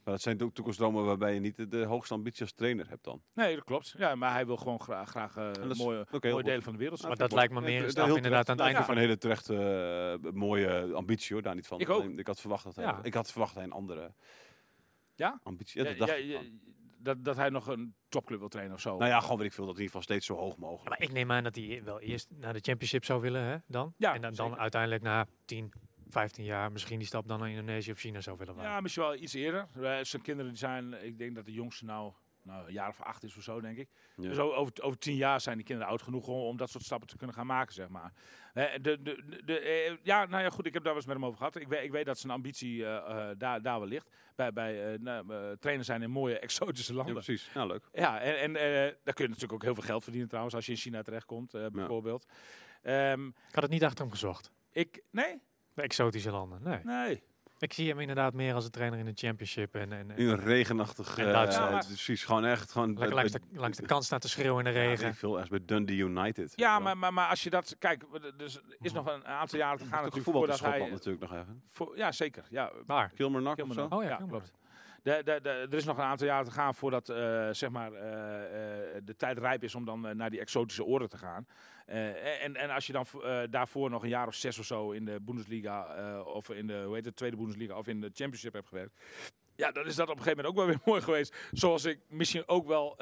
[0.04, 3.04] Maar dat zijn ook toekomstdromen waarbij je niet de, de hoogste ambitie als trainer hebt
[3.04, 3.22] dan.
[3.34, 3.94] Nee, dat klopt.
[3.98, 7.02] Ja, maar hij wil gewoon graag, graag is- mooie, mooie delen van de wereld.
[7.04, 9.50] Maar dat lijkt me meer een stap inderdaad aan het einde van een hele terecht
[9.50, 11.80] eh, mooie ambitie hoor, daar niet van.
[11.80, 12.04] Ik ook.
[12.04, 13.00] Ik had verwacht dat hij, Ja.
[13.04, 14.14] ik had verwacht dat hij een andere
[15.16, 15.40] Ja?
[15.44, 15.82] ambitie.
[15.84, 16.60] Ja, Ja, dat dacht ja, ik ja, van.
[17.00, 18.98] Dat, dat hij nog een topclub wil trainen of zo.
[18.98, 20.90] Nou ja, gewoon weet ik veel dat in ieder geval steeds zo hoog mogelijk.
[20.90, 23.94] Maar ik neem aan dat hij wel eerst naar de championship zou willen, hè, dan.
[23.98, 24.62] Ja, en dan, dan zeker.
[24.62, 25.72] uiteindelijk na 10,
[26.10, 28.72] 15 jaar misschien die stap dan naar Indonesië of China zou willen wagen.
[28.72, 29.68] Ja, misschien wel iets eerder.
[29.82, 32.14] Eh, Zijn kinderen die zijn, ik denk dat de jongste nou,
[32.50, 33.90] nou een jaar of acht is of zo, denk ik.
[34.16, 34.30] Ja.
[34.30, 37.08] Dus over, over tien jaar zijn die kinderen oud genoeg om, om dat soort stappen
[37.08, 38.14] te kunnen gaan maken, zeg maar.
[38.54, 41.06] Eh, de, de, de, de, eh, ja, nou ja, goed, ik heb daar wel eens
[41.06, 41.56] met hem over gehad.
[41.56, 44.10] Ik weet, ik weet dat zijn ambitie eh, eh, daar, daar wel ligt.
[44.36, 47.14] Bij, bij eh, nou, trainen zijn in mooie exotische Ja, landen.
[47.24, 47.50] precies.
[47.54, 47.90] Nou, leuk.
[47.94, 50.66] Ja, en, en eh, daar kun je natuurlijk ook heel veel geld verdienen trouwens, als
[50.66, 52.26] je in China terechtkomt, eh bijvoorbeeld.
[52.82, 54.52] Ehm, Ik had het niet achter hem gezocht.
[54.72, 55.42] ik, nee,
[55.74, 56.80] De exotische landen, nee.
[56.84, 57.24] nee.
[57.60, 59.76] Ik zie hem inderdaad meer als een trainer in de championship.
[59.76, 61.18] En, en, In een regenachtig...
[61.18, 61.66] En eh, Duitsland.
[61.66, 62.72] eh, Ja, maar- precies, gewoon echt...
[62.72, 65.08] Gewoon lekker langs de, langs de kant staat te schreeuwen in de Ja, regen.
[65.08, 66.54] ik veel, ergens bij Dundee United.
[66.56, 67.76] Ja, maar, maar, maar als je dat...
[67.80, 70.90] Kijk, er dus is nog een aantal jaren te gaan natuurlijk voetbal hij...
[70.90, 71.62] natuurlijk nog even.
[71.72, 72.44] Voor, ja, zeker.
[72.50, 73.12] Ja, Waar?
[73.16, 73.66] Kilmarnock of zo?
[73.66, 74.00] Kilmarnock.
[74.00, 74.52] Oh ja, ja, klopt.
[75.04, 79.16] Er is nog een aantal jaren te gaan voordat eh, zeg maar, eh, eh, de
[79.16, 81.48] tijd rijp is om dan naar die exotische oren te gaan.
[81.86, 83.06] En, en als je dan
[83.50, 86.96] daarvoor nog een jaar of zes of zo in de Bundesliga of in de hoe
[86.96, 89.02] heet het, tweede Bundesliga of in de Championship hebt gewerkt.
[89.56, 91.36] Ja, dan is dat op een gegeven moment ook wel weer mooi geweest.
[91.52, 92.96] Zoals ik misschien ook wel.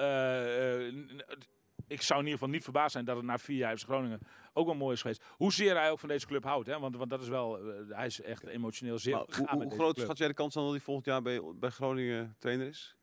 [1.88, 4.20] Ik zou in ieder geval niet verbaasd zijn dat het na vier jaar FC Groningen
[4.54, 5.24] ook wel mooi is geweest.
[5.30, 6.68] Hoezeer hij ook van deze club houdt.
[6.68, 6.80] Hè?
[6.80, 7.58] Want, want dat is wel.
[7.60, 9.16] eh, hij is echt emotioneel zeer.
[9.16, 11.22] Hoe, hoe, met hoe deze groot schat jij de kans dan dat hij volgend jaar
[11.22, 12.96] bij, bij Groningen trainer is?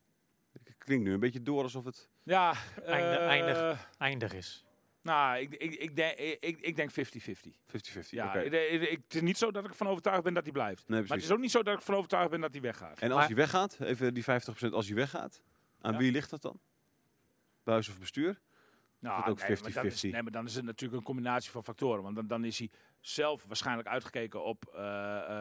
[0.53, 2.09] Het klinkt nu een beetje door alsof het...
[2.23, 3.88] Ja, Einde- eh, eindig.
[3.99, 4.64] Eindig is.
[5.03, 6.94] Nou, ik, ik, ik, denk, ik, ik denk 50-50.
[6.94, 8.09] 50-50.
[8.11, 10.88] Ja, ik- ik- het is niet zo dat ik ervan overtuigd ben dat hij blijft.
[10.88, 12.99] Nee, maar het is ook niet zo dat ik ervan overtuigd ben dat hij weggaat.
[12.99, 15.42] En als Maar- hij weggaat, even die 50% als hij weggaat,
[15.81, 15.99] aan Ja.
[15.99, 16.61] wie ligt dat dan?
[17.64, 18.40] Buis of bestuur?
[19.05, 20.11] Nou, het ook nee, maar dan is- 50-50?
[20.12, 22.03] Nee, maar dan is het natuurlijk een combinatie van factoren.
[22.03, 22.71] Want dan, dan is hij
[23.07, 24.81] zelf waarschijnlijk uitgekeken op eh,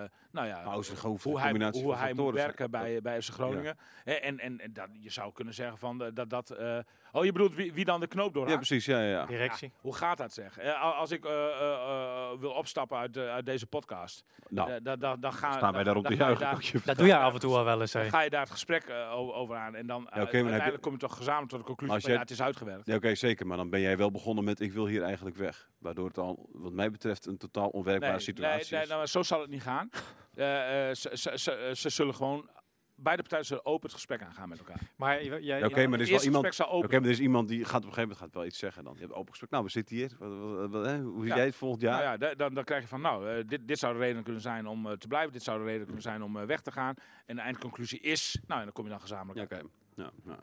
[0.04, 3.30] eh, nou ja, hoofd- hoe hij, combinatie hoe van hij moet werken bij, bij FC
[3.34, 3.78] Groningen.
[4.04, 6.50] Hè, En, en, en dat, je zou kunnen zeggen van eh, dat dat...
[6.50, 6.78] eh,
[7.12, 8.52] oh, je bedoelt wie, wie dan de knoop doorhaakt?
[8.54, 8.86] Ja, precies.
[8.86, 9.26] Ja, ja, ja.
[9.26, 9.72] Directie.
[9.82, 10.58] Hoe gaat dat zeg?
[10.58, 14.82] Eh, al- Als ik eh, eh, eh, wil opstappen uit, de- uit deze podcast, Nou,
[14.82, 16.58] dan, dan, dan gaan staan wij daarop juichen.
[16.60, 17.94] je Dat doe je af en toe al wel eens.
[17.94, 18.02] hè.
[18.02, 19.76] Dan ga je daar het gesprek over aan.
[19.76, 22.20] En dan heb je- uiteindelijk kom je toch gezamenlijk tot de conclusie Als van jij-
[22.22, 22.86] ja, het is uitgewerkt.
[22.86, 23.48] Ja, oké, zeker.
[23.48, 25.70] Maar dan ben jij wel begonnen met ik wil hier eigenlijk weg.
[25.78, 28.88] Waardoor het al, wat mij betreft, een totaal onwerkbare situatie nee, nee, is.
[28.88, 29.90] nou, maar zo zal het niet gaan.
[30.34, 32.50] Eh, eh, ze, ze, ze, ze zullen gewoon,
[32.96, 34.80] beide partijen zullen open het gesprek aangaan met elkaar.
[34.96, 36.46] Maar jij, Ja, oké, maar er is wel eerste iemand...
[36.46, 38.46] gesprek zal Oké, maar er is iemand die gaat op een gegeven moment gaat wel
[38.46, 38.94] iets zeggen dan.
[38.94, 39.50] Je hebt open gesprek.
[39.50, 40.12] Nou, we zitten hier.
[40.20, 41.00] Wat, wat- wat- hè?
[41.02, 41.36] Hoe zie Ja.
[41.36, 41.94] jij het volgend jaar?
[41.94, 44.24] Nou ja, da- dan, dan krijg je van, nou, eh, dit, dit zou de reden
[44.24, 45.32] kunnen zijn om eh, te blijven.
[45.32, 46.96] Dit zou de reden kunnen zijn om eh, weg te gaan.
[47.26, 49.68] En de eindconclusie is, nou, en dan kom je dan gezamenlijk Ja, oké.
[49.96, 50.40] Ja, ja.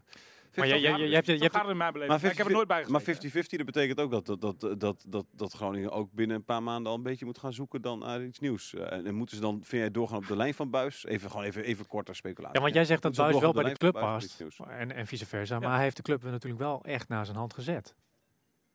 [0.57, 2.09] Maar jij- jij- hebt- je hebt- gaat het in mijn beleving.
[2.09, 3.31] Maar Maar ik heb er nooit bij 50 gezeten.
[3.33, 6.45] Maar 50-50, dat betekent ook dat, dat, dat, dat, dat, dat Groningen ook binnen een
[6.45, 8.75] paar maanden al een beetje moet gaan zoeken dan naar iets nieuws.
[8.75, 11.05] Eh, en, en moeten ze dan, vind jij, doorgaan op de lijn van Buis?
[11.05, 12.57] Even, gewoon even, even korter speculatie.
[12.57, 14.45] Ja, want jij zegt dat Buis wel bij de club past.
[14.69, 15.55] En, en vice versa.
[15.55, 15.61] Ja.
[15.61, 17.95] Maar hij heeft de club natuurlijk wel echt naar zijn hand gezet.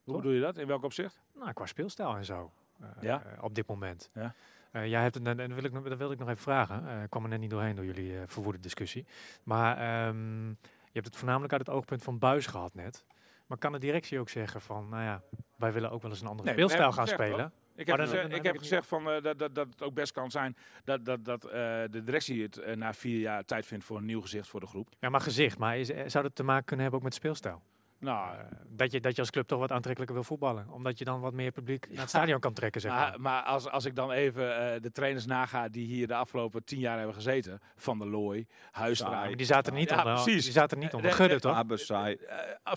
[0.04, 0.58] Hoe bedoel je dat?
[0.58, 1.22] In welk opzicht?
[1.36, 2.52] Nou, qua speelstijl en zo.
[2.82, 3.24] eh, Ja.
[3.38, 4.10] eh, op dit moment.
[4.14, 4.34] Ja.
[4.72, 6.88] Eh, jij hebt het, en dat wil ik, dat wilde ik nog even vragen.
[6.90, 9.06] Eh, Ik kwam er net niet doorheen door jullie eh, verwoede discussie.
[9.44, 10.54] Maar ehm,
[11.02, 13.06] hebt het voornamelijk uit het oogpunt van Buis gehad net.
[13.46, 15.22] Maar kan de directie ook zeggen van, nou ja,
[15.58, 17.54] wij willen ook wel eens een andere Nee, speelstijl gaan gezegd, spelen.
[17.76, 20.32] Ik heb, gezegd, ik heb gezegd van, eh, dat, dat, dat het ook best kan
[20.32, 21.52] zijn dat, dat, dat eh,
[21.90, 24.66] de directie het eh, na vier jaar tijd vindt voor een nieuw gezicht voor de
[24.66, 24.90] groep.
[25.00, 25.58] Ja, maar gezicht.
[25.58, 27.62] Maar is, zou dat te maken kunnen hebben ook met speelstijl?
[28.06, 30.70] Nou, Eh, dat, je, dat je als club toch wat aantrekkelijker wil voetballen.
[30.70, 33.10] Omdat je dan wat meer publiek naar het stadion kan trekken, zeg maar.
[33.10, 36.64] maar, maar als, als ik dan even eh, de trainers naga die hier de afgelopen
[36.64, 38.48] tien jaar hebben gezeten, Van der Looy,
[38.94, 40.44] Ja, maar die zaten er niet Ja, onder, precies.
[40.44, 41.56] die zaten er niet onder De- gudde, de- toch?
[41.56, 42.18] Faber, saai.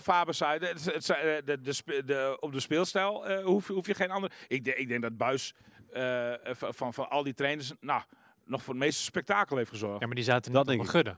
[0.01, 3.73] Faber zei, het, het, zei, de, de, spe- de, op de speelstijl eh, hoef, je-
[3.73, 4.33] hoef je geen andere.
[4.47, 5.53] Ik, denk- ik denk dat Buis
[5.91, 8.01] eh, van, van, van al die trainers, nou,
[8.45, 9.99] nog voor het meeste spektakel heeft gezorgd.
[9.99, 11.17] Ja, maar die zaten Dat niet denk onder ik.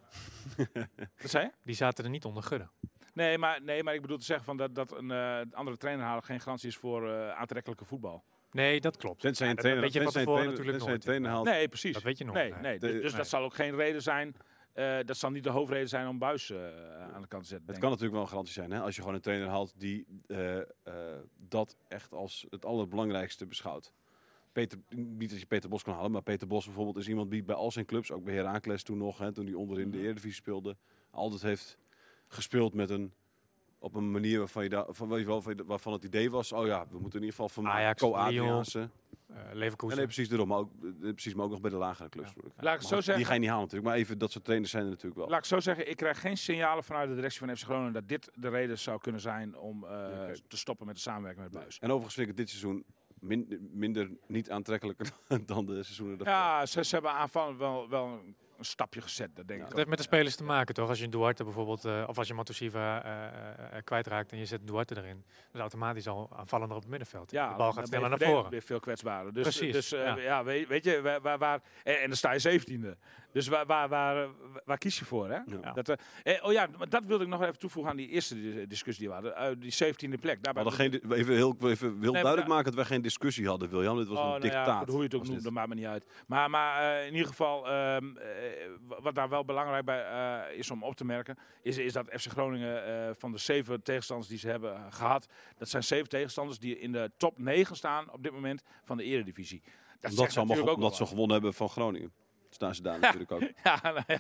[0.58, 1.00] gudde.
[1.21, 1.52] Wat zei je?
[1.63, 2.67] Die zaten er niet onder gudde.
[3.13, 6.06] Nee, maar, nee, maar ik bedoel te zeggen van dat, dat een eh, andere trainer
[6.06, 8.24] halen geen garantie is voor eh, aantrekkelijke voetbal.
[8.52, 9.21] Nee, dat klopt.
[9.21, 11.02] Tenzij een dat trainer, weet je van tevoren trainer, natuurlijk nooit.
[11.02, 11.45] trainer haalt.
[11.45, 11.93] Nee, precies.
[11.93, 12.34] Dat weet je nog.
[12.36, 12.80] Nee, nee.
[12.80, 13.12] dus nee.
[13.12, 14.36] dat zal ook geen reden zijn.
[14.74, 16.58] eh, dat zal niet de hoofdreden zijn om Buis eh,
[17.13, 17.67] aan de kant te zetten.
[17.69, 18.80] Het kan natuurlijk wel een garantie zijn, hè?
[18.80, 20.65] als je gewoon een trainer haalt die eh, eh,
[21.50, 23.93] dat echt als het allerbelangrijkste beschouwt.
[24.52, 27.43] Peter, niet dat je Peter Bos kan halen, maar Peter Bos bijvoorbeeld is iemand die
[27.43, 30.06] bij al zijn clubs, ook bij Heracles toen nog, hè, toen hij onderin de Mhm.
[30.06, 30.78] Eredivisie speelde,
[31.12, 31.78] altijd heeft
[32.34, 33.13] gespeeld met een
[33.80, 36.65] op een manier waarvan, je daar, van, weet je wel, waarvan het idee was, oh
[36.65, 38.80] ja, we moeten in ieder geval van Ajax, co-Adriaanse.
[38.80, 38.86] Eh,
[39.36, 39.96] Ja, Leverkusen.
[39.98, 42.34] nee, precies daarom, maar ook, eh, precies, maar ook nog bij de lagere clubs.
[42.36, 42.41] Ja.
[42.63, 43.15] Laat ik zo zeggen.
[43.15, 45.30] Die ga je niet halen natuurlijk, maar even dat soort trainers zijn er natuurlijk wel.
[45.30, 48.08] Laat ik zo zeggen, ik krijg geen signalen vanuit de directie van FC Groningen dat
[48.08, 49.89] dit de reden zou kunnen zijn om eh,
[50.48, 51.80] te stoppen met de samenwerking met Buis.
[51.80, 52.84] En overigens vind ik het dit seizoen
[53.20, 55.10] min- minder niet aantrekkelijker
[55.46, 56.36] dan de seizoenen daarvoor.
[56.36, 59.56] Ja, ze, ze hebben aanvallend wel, wel een stapje gezet, dat denk Ja.
[59.56, 59.76] ik Het ook.
[59.78, 60.89] heeft met de spelers te maken, toch?
[60.89, 64.38] Als je een Duarte bijvoorbeeld, eh, of als je Matusiva eh, eh, eh, kwijtraakt en
[64.38, 67.32] je zet Duarte erin, dan is automatisch al aanvallender op het middenveld.
[67.32, 68.52] Ja, de bal gaat sneller naar voren.
[68.52, 69.34] weer veel kwetsbaarder.
[69.34, 70.17] Dus, Precies, Dus eh, ja.
[70.17, 70.43] ja.
[70.43, 72.97] weet, weet je, waar, waar, waar- en, en dan sta je zeventiende.
[73.34, 74.28] Dus waar, waar, waar,
[74.65, 75.39] waar kies je voor, hè?
[75.62, 75.72] Ja.
[75.74, 75.96] Dat, eh,
[76.36, 79.08] eh, oh ja, dat wilde ik nog even toevoegen aan die eerste di- discussie die
[79.08, 79.36] we hadden.
[79.36, 80.36] Eh, die zeventiende plek.
[80.36, 83.70] We Daarbij hadden geen, even heel, even heel duidelijk maken dat wij geen discussie hadden,
[83.70, 83.98] William.
[83.98, 84.78] Dit was Oh, een nou ja, dictaat.
[84.80, 86.06] goed, hoe je het ook noemt, dat maakt me niet uit.
[86.28, 88.28] Maar, maar eh, in ieder geval, ehm, eh,
[88.88, 92.28] wa- wat daar wel belangrijk bij is om op te merken, is, is dat FC
[92.32, 96.80] Groningen van de zeven tegenstanders die ze hebben eh, gehad, dat zijn zeven tegenstanders die
[96.80, 99.62] in de top 9 staan op dit moment van de Eredivisie.
[100.00, 102.12] Dat ze, allemaal, natuurlijk ge- ook omdat ze gewonnen hebben van Groningen.
[102.54, 103.42] Staan ze daar natuurlijk ook.
[103.64, 104.20] Ja, nou ja,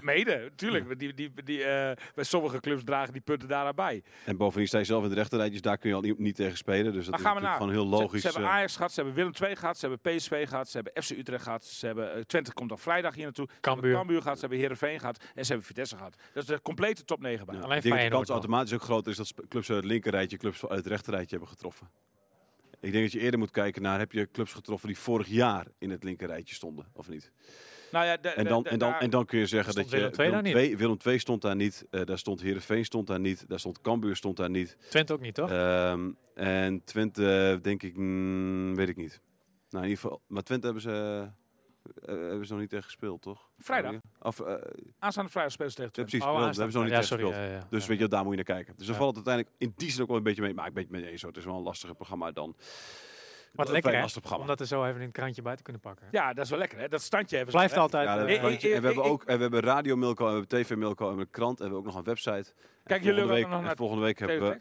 [0.00, 0.98] mede, tuurlijk.
[0.98, 4.02] Die, die, die, eh, bij sommige clubs dragen die punten daar aan bij.
[4.24, 5.60] En bovendien sta je zelf in de rechterrijtjes.
[5.60, 6.92] Daar kun je al niet, niet tegen spelen.
[6.92, 7.76] Dus dat Maar is gaan we natuurlijk naar.
[7.78, 8.20] gewoon heel logisch.
[8.20, 10.76] Ze, hebben eh, Ajax gehad, ze hebben Willem II gehad, ze hebben PSV gehad, ze
[10.78, 13.46] hebben FC Utrecht gehad, ze hebben eh, Twente komt dan vrijdag hier naartoe.
[13.46, 13.94] Ze hebben Cambuur.
[13.96, 16.16] Cambuur gehad, ze hebben Heerenveen gehad en ze hebben Vitesse gehad.
[16.32, 17.54] Dat is de complete top 9 bij.
[17.54, 19.88] ja, Alleen ik denk dat de kans automatisch ook groter is dat clubs uit het
[19.90, 21.88] linkerrijtje clubs uit het rechterrijtje hebben getroffen.
[22.82, 25.66] Ik denk dat je eerder moet kijken naar heb je clubs getroffen die vorig jaar
[25.78, 27.32] in het linkerrijtje stonden of niet.
[27.92, 29.96] Nou ja, de- En dan, de- en dan, en dan kun je zeggen dat je
[29.96, 30.54] Willem II daar niet?
[30.56, 33.80] II, Willem II stond daar niet, eh, daar stond Heerenveen stond daar niet, daar stond
[33.80, 34.76] Cambuur stond daar niet.
[34.90, 35.50] Twente ook niet, toch?
[35.50, 39.20] Ehm, en Twente denk ik, mm, weet ik niet.
[39.70, 41.26] Nou in ieder geval, maar Twente hebben ze,
[42.04, 43.48] hebben ze nog niet tegen gespeeld, toch?
[43.58, 43.94] Vrijdag.
[44.20, 44.54] Of, eh,
[44.98, 46.10] aanstaande vrijdag spelen ze tegen ja, Twente.
[46.10, 47.24] precies, Oh, daar aanstaande hebben ze nog niet ja, tegen sorry.
[47.24, 47.50] gespeeld.
[47.50, 47.88] ja, ja, Dus ja.
[47.88, 48.74] weet je, daar moet je naar kijken.
[48.76, 49.00] Dus dan Ja.
[49.00, 50.54] valt het uiteindelijk in die zin ook wel een beetje mee.
[50.54, 51.22] Maar ik ben het met je eens.
[51.22, 52.56] Het is wel een lastige programma dan.
[53.52, 54.00] Wat Een lekker, hè?
[54.00, 54.44] lastig programma.
[54.44, 56.08] Om dat er zo even in een krantje bij te kunnen pakken.
[56.10, 56.88] Ja, dat is wel lekker hè.
[56.88, 57.58] Dat standje hebben ze.
[57.58, 58.06] Blijft altijd...
[58.08, 60.26] Ja, dat eh, eh, en we eh, hebben eh, ook en we hebben Radio Milko,
[60.26, 61.96] en we hebben TV Milko, en we hebben een krant, en we hebben ook nog
[61.96, 62.54] een website.
[62.84, 64.58] Kijk, jullie week, nog en naar volgende week hebben we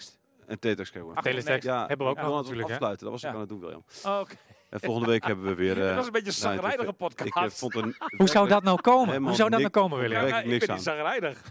[0.47, 2.73] een teletext Teletext Ja, hebben we ook nog het natuurlijk, hè?
[2.73, 3.03] afsluiten.
[3.03, 3.33] Dat was ik Ja.
[3.35, 3.83] aan het doen, William.
[4.05, 4.35] Oh, oké.
[4.71, 5.75] En volgende week hebben we weer...
[5.79, 7.35] Dat eh, was een beetje een nou, is- zagrijdige podcast.
[7.45, 9.23] Ik vond een, Hoe zou dat nou komen?
[9.23, 10.21] Hoe zou dat nou komen, Ja, William?
[10.21, 10.79] werkt nou, ik ben niet aan.
[10.95, 11.41] zagrijnig.